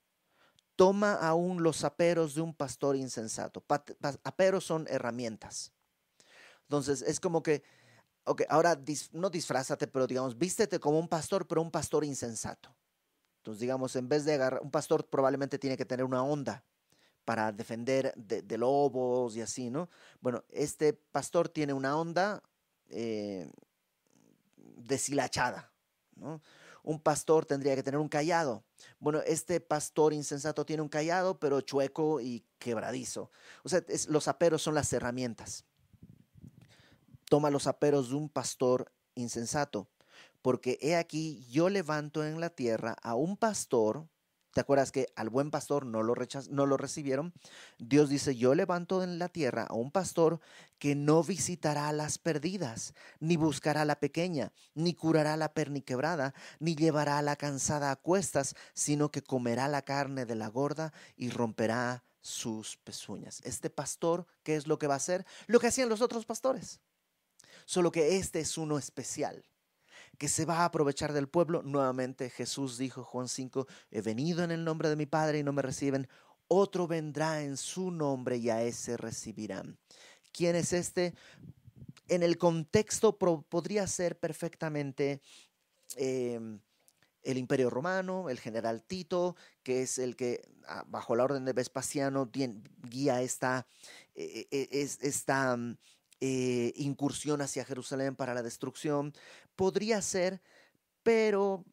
toma 0.74 1.14
aún 1.14 1.62
los 1.62 1.84
aperos 1.84 2.34
de 2.34 2.40
un 2.40 2.54
pastor 2.54 2.96
insensato. 2.96 3.64
Aperos 4.24 4.64
son 4.64 4.86
herramientas. 4.88 5.72
Entonces 6.62 7.02
es 7.02 7.20
como 7.20 7.42
que, 7.42 7.62
ok, 8.24 8.42
ahora 8.48 8.80
no 9.12 9.30
disfrázate, 9.30 9.86
pero 9.86 10.06
digamos, 10.06 10.38
vístete 10.38 10.80
como 10.80 10.98
un 10.98 11.08
pastor, 11.08 11.46
pero 11.46 11.60
un 11.60 11.70
pastor 11.70 12.04
insensato. 12.04 12.74
Entonces, 13.38 13.60
digamos, 13.60 13.96
en 13.96 14.08
vez 14.08 14.24
de 14.24 14.34
agarrar, 14.34 14.62
un 14.62 14.70
pastor 14.70 15.06
probablemente 15.08 15.58
tiene 15.58 15.76
que 15.76 15.84
tener 15.84 16.04
una 16.04 16.22
onda 16.22 16.64
para 17.24 17.52
defender 17.52 18.14
de, 18.16 18.58
lobos 18.58 19.36
y 19.36 19.40
así, 19.40 19.70
¿no? 19.70 19.88
Bueno, 20.20 20.44
este 20.48 20.92
pastor 20.92 21.48
tiene 21.48 21.72
una 21.72 21.96
onda 21.96 22.42
eh, 22.88 23.50
deshilachada. 24.76 25.72
Un 26.82 27.00
pastor 27.00 27.46
tendría 27.46 27.74
que 27.76 27.82
tener 27.82 28.00
un 28.00 28.08
callado. 28.08 28.64
Bueno, 28.98 29.20
este 29.24 29.60
pastor 29.60 30.12
insensato 30.12 30.66
tiene 30.66 30.82
un 30.82 30.88
callado, 30.88 31.38
pero 31.38 31.60
chueco 31.60 32.20
y 32.20 32.44
quebradizo. 32.58 33.30
O 33.62 33.68
sea, 33.68 33.84
los 34.08 34.28
aperos 34.28 34.62
son 34.62 34.74
las 34.74 34.92
herramientas. 34.92 35.64
Toma 37.28 37.50
los 37.50 37.66
aperos 37.66 38.10
de 38.10 38.16
un 38.16 38.28
pastor 38.28 38.92
insensato, 39.14 39.88
porque 40.42 40.78
he 40.82 40.96
aquí 40.96 41.46
yo 41.50 41.68
levanto 41.68 42.24
en 42.24 42.40
la 42.40 42.50
tierra 42.50 42.96
a 43.02 43.14
un 43.14 43.36
pastor 43.36 44.08
¿Te 44.52 44.60
acuerdas 44.60 44.92
que 44.92 45.08
al 45.16 45.30
buen 45.30 45.50
pastor 45.50 45.86
no 45.86 46.02
lo, 46.02 46.14
no 46.50 46.66
lo 46.66 46.76
recibieron? 46.76 47.32
Dios 47.78 48.10
dice, 48.10 48.36
yo 48.36 48.54
levanto 48.54 49.02
en 49.02 49.18
la 49.18 49.28
tierra 49.28 49.66
a 49.68 49.74
un 49.74 49.90
pastor 49.90 50.40
que 50.78 50.94
no 50.94 51.22
visitará 51.22 51.88
a 51.88 51.92
las 51.92 52.18
perdidas, 52.18 52.92
ni 53.18 53.36
buscará 53.36 53.82
a 53.82 53.86
la 53.86 53.98
pequeña, 53.98 54.52
ni 54.74 54.94
curará 54.94 55.34
a 55.34 55.38
la 55.38 55.54
perniquebrada, 55.54 56.34
ni 56.58 56.74
llevará 56.74 57.16
a 57.16 57.22
la 57.22 57.36
cansada 57.36 57.90
a 57.90 57.96
cuestas, 57.96 58.54
sino 58.74 59.10
que 59.10 59.22
comerá 59.22 59.68
la 59.68 59.82
carne 59.82 60.26
de 60.26 60.34
la 60.34 60.48
gorda 60.48 60.92
y 61.16 61.30
romperá 61.30 62.04
sus 62.20 62.76
pezuñas. 62.76 63.40
Este 63.44 63.70
pastor, 63.70 64.26
¿qué 64.42 64.56
es 64.56 64.66
lo 64.66 64.78
que 64.78 64.86
va 64.86 64.94
a 64.94 64.98
hacer? 64.98 65.24
Lo 65.46 65.60
que 65.60 65.68
hacían 65.68 65.88
los 65.88 66.02
otros 66.02 66.26
pastores. 66.26 66.80
Solo 67.64 67.90
que 67.90 68.16
este 68.16 68.40
es 68.40 68.58
uno 68.58 68.76
especial 68.76 69.44
que 70.18 70.28
se 70.28 70.44
va 70.44 70.58
a 70.58 70.64
aprovechar 70.66 71.12
del 71.12 71.28
pueblo. 71.28 71.62
Nuevamente 71.62 72.30
Jesús 72.30 72.78
dijo, 72.78 73.04
Juan 73.04 73.28
5, 73.28 73.66
he 73.90 74.00
venido 74.00 74.44
en 74.44 74.50
el 74.50 74.64
nombre 74.64 74.88
de 74.88 74.96
mi 74.96 75.06
Padre 75.06 75.38
y 75.38 75.42
no 75.42 75.52
me 75.52 75.62
reciben. 75.62 76.08
Otro 76.48 76.86
vendrá 76.86 77.42
en 77.42 77.56
su 77.56 77.90
nombre 77.90 78.36
y 78.36 78.50
a 78.50 78.62
ese 78.62 78.96
recibirán. 78.96 79.78
¿Quién 80.32 80.56
es 80.56 80.72
este? 80.72 81.14
En 82.08 82.22
el 82.22 82.36
contexto 82.36 83.18
podría 83.18 83.86
ser 83.86 84.18
perfectamente 84.18 85.22
em, 85.96 86.60
el 87.22 87.38
imperio 87.38 87.70
romano, 87.70 88.28
el 88.28 88.38
general 88.38 88.82
Tito, 88.82 89.36
que 89.62 89.82
es 89.82 89.98
el 89.98 90.16
que 90.16 90.42
ah, 90.66 90.84
bajo 90.86 91.16
la 91.16 91.24
orden 91.24 91.44
de 91.44 91.52
Vespasiano 91.52 92.30
guía 92.82 93.22
esta, 93.22 93.66
e, 94.14 94.46
e, 94.50 94.68
e, 94.70 94.82
esta 94.82 95.56
eh, 96.24 96.72
incursión 96.76 97.40
hacia 97.40 97.64
Jerusalén 97.64 98.14
para 98.14 98.32
la 98.32 98.44
destrucción. 98.44 99.12
Podría 99.56 100.00
ser, 100.00 100.40
pero 101.02 101.64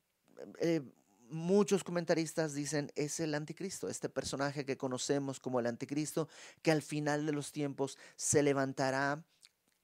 eh, 0.57 0.81
muchos 1.29 1.83
comentaristas 1.83 2.55
dicen 2.55 2.91
es 2.95 3.19
el 3.19 3.35
anticristo, 3.35 3.89
este 3.89 4.09
personaje 4.09 4.65
que 4.65 4.75
conocemos 4.75 5.39
como 5.39 5.59
el 5.59 5.67
anticristo, 5.67 6.27
que 6.63 6.71
al 6.71 6.81
final 6.81 7.27
de 7.27 7.31
los 7.31 7.51
tiempos 7.51 7.99
se 8.15 8.41
levantará 8.41 9.23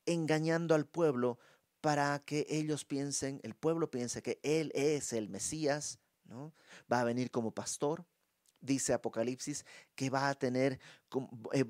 engañando 0.07 0.73
al 0.73 0.87
pueblo 0.87 1.37
para 1.79 2.17
que 2.25 2.47
ellos 2.49 2.85
piensen, 2.85 3.39
el 3.43 3.53
pueblo 3.53 3.91
piense 3.91 4.23
que 4.23 4.39
él 4.41 4.71
es 4.73 5.13
el 5.13 5.29
Mesías, 5.29 5.99
¿no? 6.23 6.55
Va 6.91 7.01
a 7.01 7.03
venir 7.03 7.29
como 7.29 7.51
pastor, 7.51 8.03
dice 8.61 8.93
Apocalipsis, 8.93 9.63
que 9.93 10.09
va 10.09 10.27
a 10.27 10.33
tener 10.33 10.79
eh, 11.53 11.65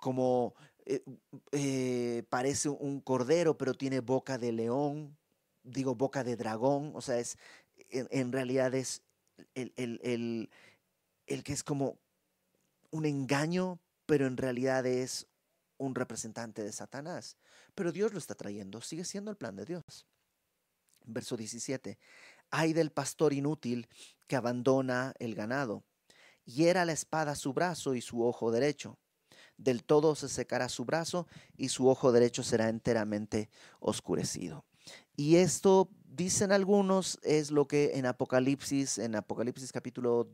como 0.00 0.54
eh, 0.86 1.02
eh, 1.50 2.22
parece 2.28 2.68
un 2.68 3.00
cordero, 3.00 3.58
pero 3.58 3.74
tiene 3.74 3.98
boca 3.98 4.38
de 4.38 4.52
león, 4.52 5.18
digo 5.64 5.96
boca 5.96 6.22
de 6.22 6.36
dragón, 6.36 6.92
o 6.94 7.00
sea, 7.00 7.18
es, 7.18 7.36
en, 7.90 8.30
realidad 8.30 8.72
es 8.72 9.02
el, 9.54 9.72
el, 9.76 10.48
el, 11.26 11.42
que 11.42 11.52
es 11.52 11.64
como 11.64 11.98
un 12.90 13.04
engaño, 13.04 13.80
pero 14.06 14.28
en 14.28 14.36
realidad 14.36 14.86
es 14.86 15.26
un 15.76 15.96
representante 15.96 16.62
de 16.62 16.70
Satanás. 16.70 17.36
Pero 17.74 17.90
Dios 17.90 18.12
lo 18.12 18.18
está 18.18 18.36
trayendo, 18.36 18.80
sigue 18.80 19.04
siendo 19.04 19.32
el 19.32 19.36
plan 19.36 19.56
de 19.56 19.64
Dios. 19.64 20.06
Verso 21.04 21.36
17. 21.36 21.98
Hay 22.50 22.72
del 22.74 22.92
pastor 22.92 23.32
inútil 23.32 23.88
que 24.28 24.36
abandona 24.36 25.14
el 25.18 25.34
ganado, 25.34 25.82
hiera 26.44 26.84
la 26.84 26.92
espada 26.92 27.34
su 27.34 27.52
brazo 27.52 27.96
y 27.96 28.00
su 28.00 28.22
ojo 28.24 28.52
derecho 28.52 29.00
del 29.58 29.84
todo 29.84 30.14
se 30.14 30.28
secará 30.28 30.68
su 30.68 30.84
brazo 30.84 31.26
y 31.56 31.68
su 31.68 31.88
ojo 31.88 32.12
derecho 32.12 32.42
será 32.42 32.68
enteramente 32.68 33.48
oscurecido. 33.80 34.64
Y 35.16 35.36
esto, 35.36 35.88
dicen 36.04 36.52
algunos, 36.52 37.18
es 37.22 37.50
lo 37.50 37.66
que 37.66 37.92
en 37.94 38.06
Apocalipsis, 38.06 38.98
en 38.98 39.16
Apocalipsis 39.16 39.72
capítulo 39.72 40.28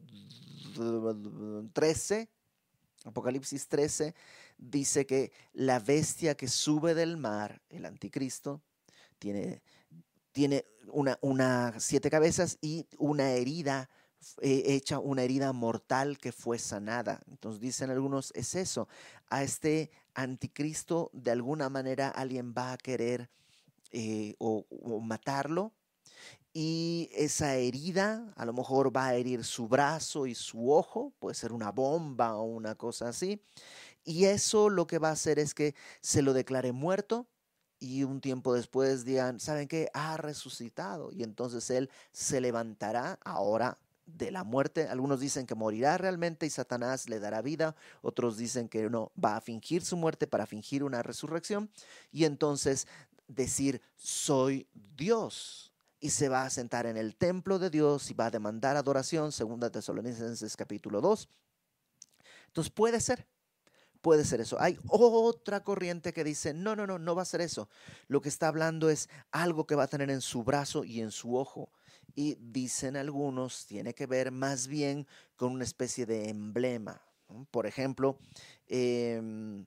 13, 1.73 2.29
Apocalipsis 3.05 3.69
13, 3.69 4.15
dice 4.59 5.07
que 5.07 5.33
la 5.53 5.79
bestia 5.79 6.35
que 6.37 6.49
sube 6.49 6.95
del 6.95 7.17
mar, 7.17 7.63
el 7.69 7.87
anticristo, 7.87 8.63
tiene, 9.19 9.63
tiene 10.33 10.65
una, 10.89 11.19
una 11.21 11.75
siete 11.79 12.11
cabezas 12.11 12.59
y 12.61 12.87
una 12.99 13.31
herida 13.31 13.89
hecha 14.41 14.99
una 14.99 15.23
herida 15.23 15.53
mortal 15.53 16.19
que 16.19 16.33
fue 16.33 16.59
sanada. 16.59 17.23
Entonces 17.31 17.61
dicen 17.61 17.91
algunos, 17.91 18.33
es 18.35 18.55
eso, 18.55 18.89
a 19.29 19.43
este 19.43 19.91
anticristo 20.15 21.11
de 21.13 21.31
alguna 21.31 21.69
manera 21.69 22.09
alguien 22.09 22.55
va 22.57 22.73
a 22.73 22.79
querer 22.79 23.31
eh, 23.91 24.35
o, 24.39 24.65
matarlo 25.01 25.73
y 26.55 27.11
esa 27.13 27.57
herida 27.57 28.33
a 28.37 28.45
lo 28.45 28.53
mejor 28.53 28.95
va 28.95 29.07
a 29.07 29.15
herir 29.15 29.45
su 29.45 29.69
brazo 29.69 30.27
y 30.27 30.35
su 30.35 30.71
ojo, 30.71 31.13
puede 31.19 31.35
ser 31.35 31.53
una 31.53 31.71
bomba 31.73 32.37
o 32.37 32.45
una 32.45 32.75
cosa 32.75 33.09
así, 33.09 33.43
y 34.05 34.25
eso 34.27 34.69
lo 34.69 34.87
que 34.87 34.99
va 34.99 35.09
a 35.09 35.13
hacer 35.13 35.39
es 35.39 35.55
que 35.55 35.75
se 36.01 36.23
lo 36.23 36.33
declare 36.33 36.73
muerto 36.73 37.27
y 37.79 38.05
un 38.05 38.21
tiempo 38.21 38.55
después 38.55 39.05
digan, 39.05 39.41
¿saben 39.41 39.69
qué? 39.69 39.91
Ha 39.93 40.17
resucitado 40.17 41.11
y 41.13 41.23
entonces 41.23 41.69
él 41.71 41.91
se 42.13 42.41
levantará 42.41 43.19
ahora 43.25 43.79
de 44.07 44.31
la 44.31 44.45
muerte. 44.45 44.89
Algunos 44.89 45.21
dicen 45.21 45.47
que 45.47 45.55
morirá 45.55 45.99
realmente 45.99 46.47
y 46.47 46.51
Satanás 46.51 47.09
le 47.09 47.21
dará 47.21 47.43
vida. 47.43 47.77
Otros 48.01 48.37
dicen 48.37 48.69
que 48.69 48.89
no, 48.91 49.13
va 49.23 49.37
a 49.37 49.41
fingir 49.41 49.85
su 49.85 49.97
muerte 49.97 50.27
para 50.27 50.47
fingir 50.47 50.85
una 50.85 51.03
resurrección. 51.03 51.71
Y 52.11 52.25
entonces 52.25 52.87
decir, 53.29 53.81
soy 53.97 54.69
Dios. 54.97 55.73
Y 56.01 56.11
se 56.11 56.29
va 56.29 56.45
a 56.45 56.51
sentar 56.51 56.87
en 56.87 56.97
el 56.97 57.15
templo 57.15 57.59
de 57.59 57.71
Dios 57.71 58.11
y 58.11 58.15
va 58.15 58.27
a 58.27 58.31
demandar 58.31 58.77
adoración, 58.77 59.31
segunda 59.31 59.71
Tesalonicenses 59.71 60.57
capítulo 60.57 61.01
2. 61.01 61.29
Entonces 62.49 62.73
puede 62.73 63.01
ser, 63.01 63.29
puede 64.01 64.25
ser 64.25 64.41
eso. 64.41 64.61
Hay 64.61 64.79
otra 64.89 65.63
corriente 65.63 66.13
que 66.13 66.25
dice, 66.25 66.55
no, 66.55 66.75
no, 66.75 66.89
no, 66.89 66.99
no 66.99 67.15
va 67.15 67.23
a 67.23 67.27
ser 67.27 67.41
eso. 67.41 67.69
Lo 68.09 68.21
que 68.21 68.29
está 68.29 68.49
hablando 68.49 68.91
es 68.91 69.09
algo 69.31 69.65
que 69.67 69.77
va 69.77 69.85
a 69.85 69.89
tener 69.89 70.11
en 70.11 70.21
su 70.21 70.43
brazo 70.43 70.83
y 70.83 71.01
en 71.01 71.13
su 71.13 71.37
ojo 71.37 71.71
y 72.15 72.37
dicen 72.41 72.97
algunos, 72.97 73.67
tiene 73.67 73.95
que 73.95 74.07
ver 74.07 74.31
más 74.31 74.67
bien 74.67 75.07
con 75.37 75.53
una 75.53 75.65
especie 75.65 76.07
de 76.07 76.29
emblema. 76.29 77.03
Por 77.51 77.67
ejemplo, 77.67 78.19
em, 78.67 79.65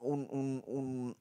un, 0.00 1.16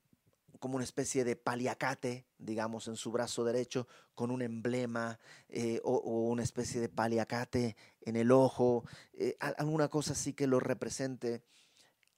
como 0.60 0.76
una 0.76 0.84
especie 0.84 1.24
de 1.24 1.36
paliacate, 1.36 2.26
digamos, 2.38 2.88
en 2.88 2.96
su 2.96 3.12
brazo 3.12 3.44
derecho, 3.44 3.88
con 4.14 4.32
un 4.32 4.42
emblema 4.42 5.18
eh, 5.48 5.80
o, 5.84 5.98
una 6.30 6.44
especie 6.44 6.82
de 6.82 6.90
paliacate 6.90 7.76
en 8.02 8.16
el 8.16 8.32
ojo, 8.32 8.84
eh, 9.14 9.38
alguna 9.40 9.88
cosa 9.88 10.14
así 10.14 10.34
que 10.34 10.48
lo 10.48 10.60
represente. 10.60 11.42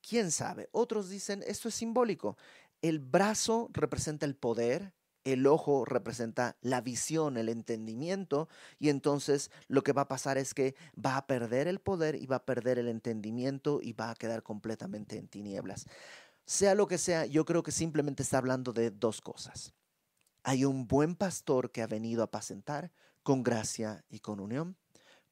¿Quién 0.06 0.32
sabe? 0.32 0.68
Otros 0.72 1.08
dicen, 1.08 1.44
esto 1.46 1.68
es 1.68 1.76
simbólico. 1.76 2.36
El 2.80 2.98
brazo 2.98 3.70
representa 3.72 4.26
el 4.26 4.34
poder, 4.34 4.92
el 5.24 5.46
ojo 5.46 5.84
representa 5.84 6.56
la 6.60 6.80
visión, 6.80 7.36
el 7.36 7.48
entendimiento, 7.48 8.48
y 8.78 8.88
entonces 8.88 9.50
lo 9.68 9.82
que 9.82 9.92
va 9.92 10.02
a 10.02 10.08
pasar 10.08 10.38
es 10.38 10.54
que 10.54 10.74
va 10.94 11.16
a 11.16 11.26
perder 11.26 11.68
el 11.68 11.78
poder 11.78 12.16
y 12.16 12.26
va 12.26 12.36
a 12.36 12.44
perder 12.44 12.78
el 12.78 12.88
entendimiento 12.88 13.80
y 13.82 13.92
va 13.92 14.10
a 14.10 14.14
quedar 14.14 14.42
completamente 14.42 15.16
en 15.16 15.28
tinieblas. 15.28 15.86
Sea 16.44 16.74
lo 16.74 16.86
que 16.86 16.98
sea, 16.98 17.26
yo 17.26 17.44
creo 17.44 17.62
que 17.62 17.72
simplemente 17.72 18.22
está 18.22 18.38
hablando 18.38 18.72
de 18.72 18.90
dos 18.90 19.20
cosas. 19.20 19.74
Hay 20.42 20.64
un 20.64 20.88
buen 20.88 21.14
pastor 21.14 21.70
que 21.70 21.82
ha 21.82 21.86
venido 21.86 22.22
a 22.22 22.24
apacentar 22.24 22.90
con 23.22 23.44
gracia 23.44 24.04
y 24.08 24.18
con 24.18 24.40
unión, 24.40 24.76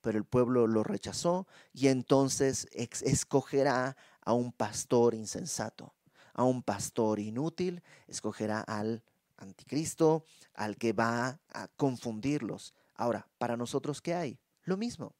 pero 0.01 0.19
el 0.19 0.25
pueblo 0.25 0.67
lo 0.67 0.85
rechazó 0.85 1.47
y 1.73 1.89
entonces 1.89 2.69
escogerá 2.73 3.97
a 4.21 4.33
un 4.33 4.53
pastor 4.53 5.15
insensato, 5.15 5.95
a 6.33 6.45
un 6.45 6.63
pastor 6.63 7.19
inútil, 7.19 7.83
escogerá 8.07 8.61
al 8.61 9.03
anticristo, 9.41 10.25
al 10.55 10.77
que 10.77 10.93
va 10.93 11.41
a 11.49 11.69
confundirlos. 11.69 12.75
Ahora, 12.95 13.29
para 13.39 13.57
nosotros, 13.57 14.01
¿qué 14.01 14.15
hay? 14.15 14.39
Lo 14.63 14.77
mismo. 14.77 15.15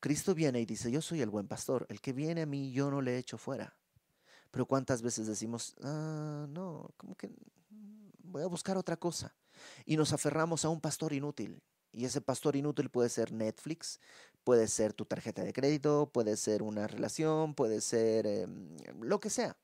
Cristo 0.00 0.34
viene 0.34 0.60
y 0.60 0.66
dice, 0.66 0.90
yo 0.92 1.02
soy 1.02 1.22
el 1.22 1.30
buen 1.30 1.48
pastor, 1.48 1.86
el 1.88 2.00
que 2.00 2.12
viene 2.12 2.42
a 2.42 2.46
mí 2.46 2.70
yo 2.70 2.90
no 2.90 3.00
le 3.00 3.18
echo 3.18 3.36
fuera. 3.36 3.76
Pero 4.50 4.66
¿cuántas 4.66 5.02
veces 5.02 5.26
decimos, 5.26 5.74
ah, 5.82 6.46
no, 6.48 6.90
como 6.96 7.16
que 7.16 7.30
voy 8.22 8.42
a 8.42 8.46
buscar 8.46 8.76
otra 8.76 8.96
cosa? 8.96 9.34
Y 9.84 9.96
nos 9.96 10.12
aferramos 10.12 10.64
a 10.64 10.68
un 10.68 10.80
pastor 10.80 11.12
inútil. 11.12 11.62
Y 11.90 12.04
ese 12.04 12.20
pastor 12.20 12.54
inútil 12.54 12.90
puede 12.90 13.08
ser 13.08 13.32
Netflix, 13.32 13.98
puede 14.44 14.68
ser 14.68 14.92
tu 14.92 15.04
tarjeta 15.04 15.42
de 15.42 15.52
crédito, 15.52 16.10
puede 16.12 16.36
ser 16.36 16.62
una 16.62 16.86
relación, 16.86 17.54
puede 17.54 17.80
ser 17.80 18.26
em, 18.26 18.76
lo 19.00 19.18
que 19.18 19.30
sea 19.30 19.56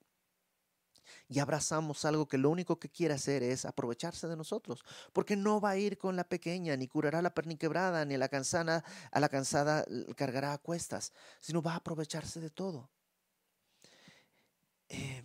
y 1.28 1.38
abrazamos 1.38 2.04
algo 2.04 2.26
que 2.26 2.38
lo 2.38 2.50
único 2.50 2.78
que 2.78 2.88
quiere 2.88 3.14
hacer 3.14 3.42
es 3.42 3.64
aprovecharse 3.64 4.28
de 4.28 4.36
nosotros, 4.36 4.84
porque 5.12 5.36
no 5.36 5.60
va 5.60 5.70
a 5.70 5.76
ir 5.76 5.98
con 5.98 6.16
la 6.16 6.24
pequeña, 6.24 6.76
ni 6.76 6.88
curará 6.88 7.22
la 7.22 7.34
perniquebrada, 7.34 8.04
ni 8.04 8.16
la 8.16 8.28
cansana, 8.28 8.84
a 9.10 9.20
la 9.20 9.28
cansada 9.28 9.84
cargará 10.16 10.52
a 10.52 10.58
cuestas, 10.58 11.12
sino 11.40 11.62
va 11.62 11.72
a 11.72 11.76
aprovecharse 11.76 12.40
de 12.40 12.50
todo. 12.50 12.90
Eh, 14.88 15.24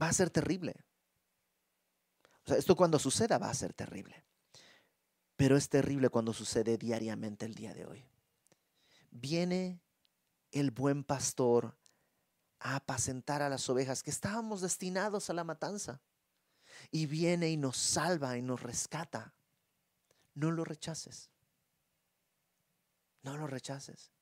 va 0.00 0.08
a 0.08 0.12
ser 0.12 0.30
terrible. 0.30 0.74
O 2.44 2.48
sea, 2.48 2.56
esto 2.58 2.76
cuando 2.76 2.98
suceda 2.98 3.38
va 3.38 3.50
a 3.50 3.54
ser 3.54 3.72
terrible. 3.72 4.24
pero 5.36 5.56
es 5.56 5.68
terrible 5.68 6.08
cuando 6.08 6.32
sucede 6.32 6.78
diariamente 6.78 7.44
el 7.46 7.54
día 7.54 7.74
de 7.74 7.84
hoy. 7.86 8.08
Viene 9.10 9.80
el 10.50 10.70
buen 10.70 11.04
pastor 11.04 11.76
a 12.58 12.76
apacentar 12.76 13.42
a 13.42 13.48
las 13.48 13.68
ovejas 13.68 14.02
que 14.02 14.10
estábamos 14.10 14.60
destinados 14.60 15.30
a 15.30 15.32
la 15.32 15.44
matanza. 15.44 16.00
Y 16.90 17.06
viene 17.06 17.50
y 17.50 17.56
nos 17.56 17.76
salva 17.76 18.36
y 18.36 18.42
nos 18.42 18.62
rescata. 18.62 19.34
No 20.34 20.50
lo 20.50 20.64
rechaces. 20.64 21.30
No 23.22 23.36
lo 23.36 23.46
rechaces. 23.46 24.12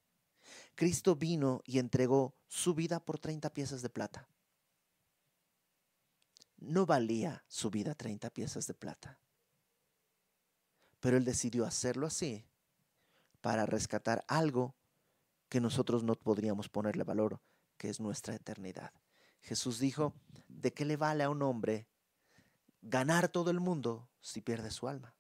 Cristo 0.75 1.17
vino 1.17 1.63
y 1.65 1.79
entregó 1.79 2.37
su 2.49 2.75
vida 2.75 3.01
por 3.01 3.19
30 3.19 3.53
piezas 3.53 3.83
de 3.83 3.91
plata. 3.91 4.29
No 6.59 6.87
valía 6.87 7.45
su 7.49 7.71
vida 7.71 7.95
30 7.95 8.31
piezas 8.31 8.67
de 8.67 8.75
plata. 8.75 9.19
Pero 11.01 11.17
Él 11.17 11.25
decidió 11.25 11.67
hacerlo 11.67 12.07
así 12.07 12.47
para 13.41 13.67
rescatar 13.67 14.25
algo 14.27 14.75
que 15.51 15.61
nosotros 15.61 16.03
no 16.03 16.15
podríamos 16.15 16.69
ponerle 16.69 17.05
valor, 17.05 17.41
que 17.77 17.89
es 17.89 18.01
nuestra 18.01 18.35
eternidad. 18.35 18.93
Jesús 19.41 19.79
dijo, 19.79 20.15
¿de 20.49 20.73
qué 20.73 20.85
le 20.85 20.97
vale 20.97 21.25
a 21.25 21.31
un 21.31 21.43
hombre 21.43 21.87
ganar 22.83 23.29
todo 23.29 23.51
el 23.51 23.61
mundo 23.61 24.09
si 24.21 24.41
pierde 24.41 24.71
su 24.71 24.89
alma? 24.89 25.15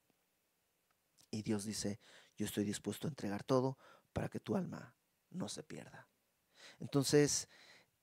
Y 1.30 1.42
Dios 1.42 1.64
dice, 1.64 2.00
yo 2.36 2.46
estoy 2.46 2.64
dispuesto 2.64 3.06
a 3.06 3.10
entregar 3.10 3.42
todo 3.42 3.78
para 4.12 4.28
que 4.28 4.40
tu 4.40 4.56
alma 4.56 4.94
no 5.30 5.48
se 5.48 5.62
pierda. 5.62 6.08
Entonces, 6.80 7.48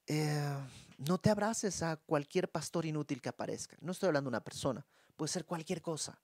eh, 0.08 0.58
no 0.98 1.18
te 1.18 1.30
abraces 1.30 1.82
a 1.84 1.98
cualquier 1.98 2.52
pastor 2.52 2.86
inútil 2.86 3.22
que 3.22 3.30
aparezca. 3.30 3.78
No 3.82 3.92
estoy 3.92 4.08
hablando 4.08 4.30
de 4.30 4.36
una 4.36 4.44
persona, 4.44 4.86
puede 5.16 5.32
ser 5.32 5.46
cualquier 5.46 5.82
cosa. 5.82 6.22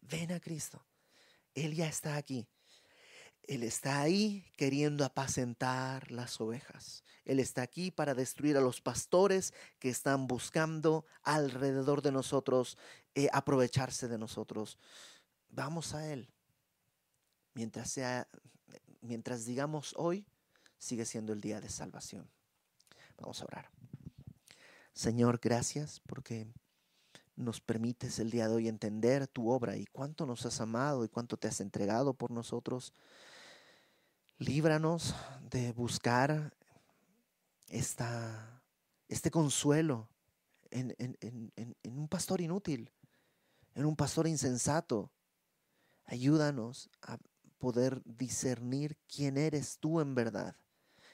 Ven 0.00 0.32
a 0.32 0.40
Cristo. 0.40 0.84
Él 1.54 1.74
ya 1.74 1.88
está 1.88 2.16
aquí. 2.16 2.46
Él 3.46 3.62
está 3.62 4.00
ahí 4.00 4.44
queriendo 4.56 5.04
apacentar 5.04 6.10
las 6.10 6.40
ovejas. 6.40 7.04
Él 7.24 7.40
está 7.40 7.62
aquí 7.62 7.90
para 7.90 8.14
destruir 8.14 8.56
a 8.56 8.60
los 8.60 8.80
pastores 8.80 9.54
que 9.78 9.88
están 9.88 10.26
buscando 10.26 11.04
alrededor 11.22 12.02
de 12.02 12.12
nosotros 12.12 12.76
eh, 13.14 13.28
aprovecharse 13.32 14.08
de 14.08 14.18
nosotros. 14.18 14.78
Vamos 15.48 15.94
a 15.94 16.12
Él. 16.12 16.28
Mientras 17.54 17.98
mientras 19.00 19.44
digamos 19.44 19.94
hoy, 19.96 20.26
sigue 20.78 21.04
siendo 21.04 21.32
el 21.32 21.40
día 21.40 21.60
de 21.60 21.68
salvación. 21.68 22.28
Vamos 23.18 23.40
a 23.40 23.44
orar. 23.44 23.70
Señor, 24.92 25.38
gracias 25.42 26.00
porque 26.00 26.46
nos 27.36 27.60
permites 27.60 28.18
el 28.18 28.30
día 28.30 28.48
de 28.48 28.54
hoy 28.54 28.68
entender 28.68 29.26
tu 29.28 29.50
obra 29.50 29.76
y 29.76 29.86
cuánto 29.86 30.26
nos 30.26 30.46
has 30.46 30.60
amado 30.60 31.04
y 31.04 31.08
cuánto 31.08 31.36
te 31.36 31.48
has 31.48 31.60
entregado 31.60 32.14
por 32.14 32.30
nosotros. 32.30 32.94
Líbranos 34.38 35.14
de 35.50 35.72
buscar 35.72 36.54
esta, 37.68 38.62
este 39.08 39.30
consuelo 39.30 40.10
en, 40.70 40.94
en 40.98 41.98
un 41.98 42.06
pastor 42.06 42.42
inútil, 42.42 42.92
en 43.74 43.86
un 43.86 43.96
pastor 43.96 44.26
insensato. 44.26 45.10
Ayúdanos 46.04 46.90
a 47.00 47.18
poder 47.56 48.02
discernir 48.04 48.98
quién 49.08 49.38
eres 49.38 49.78
tú 49.78 50.00
en 50.00 50.14
verdad 50.14 50.56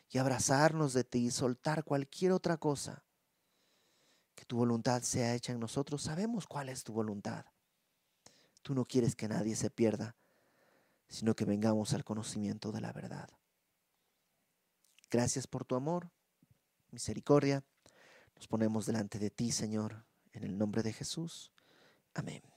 y 0.09 0.19
abrazarnos 0.19 0.93
de 0.93 1.05
ti 1.05 1.27
y 1.27 1.31
soltar 1.31 1.85
cualquier 1.85 2.33
otra 2.33 2.57
cosa. 2.57 3.05
Que 4.35 4.45
tu 4.45 4.57
voluntad 4.57 5.03
sea 5.03 5.35
hecha 5.35 5.53
en 5.53 5.61
nosotros. 5.61 6.03
Sabemos 6.03 6.47
cuál 6.47 6.69
es 6.69 6.85
tu 6.85 6.93
voluntad. 6.93 7.47
Tú 8.63 8.75
no 8.75 8.85
quieres 8.85 9.15
que 9.15 9.29
nadie 9.29 9.57
se 9.57 9.71
pierda, 9.71 10.17
sino 11.13 11.37
que 11.37 11.45
vengamos 11.45 11.93
al 11.93 12.05
conocimiento 12.05 12.73
de 12.73 12.81
la 12.81 12.93
verdad. 12.93 13.29
Gracias 15.11 15.47
por 15.47 15.67
tu 15.67 15.75
amor, 15.75 16.11
misericordia. 16.91 17.63
Nos 18.35 18.49
ponemos 18.49 18.87
delante 18.87 19.19
de 19.19 19.29
ti, 19.29 19.53
Señor, 19.53 20.07
en 20.33 20.43
el 20.43 20.57
nombre 20.57 20.83
de 20.83 20.95
Jesús. 20.95 21.53
Amén. 22.15 22.52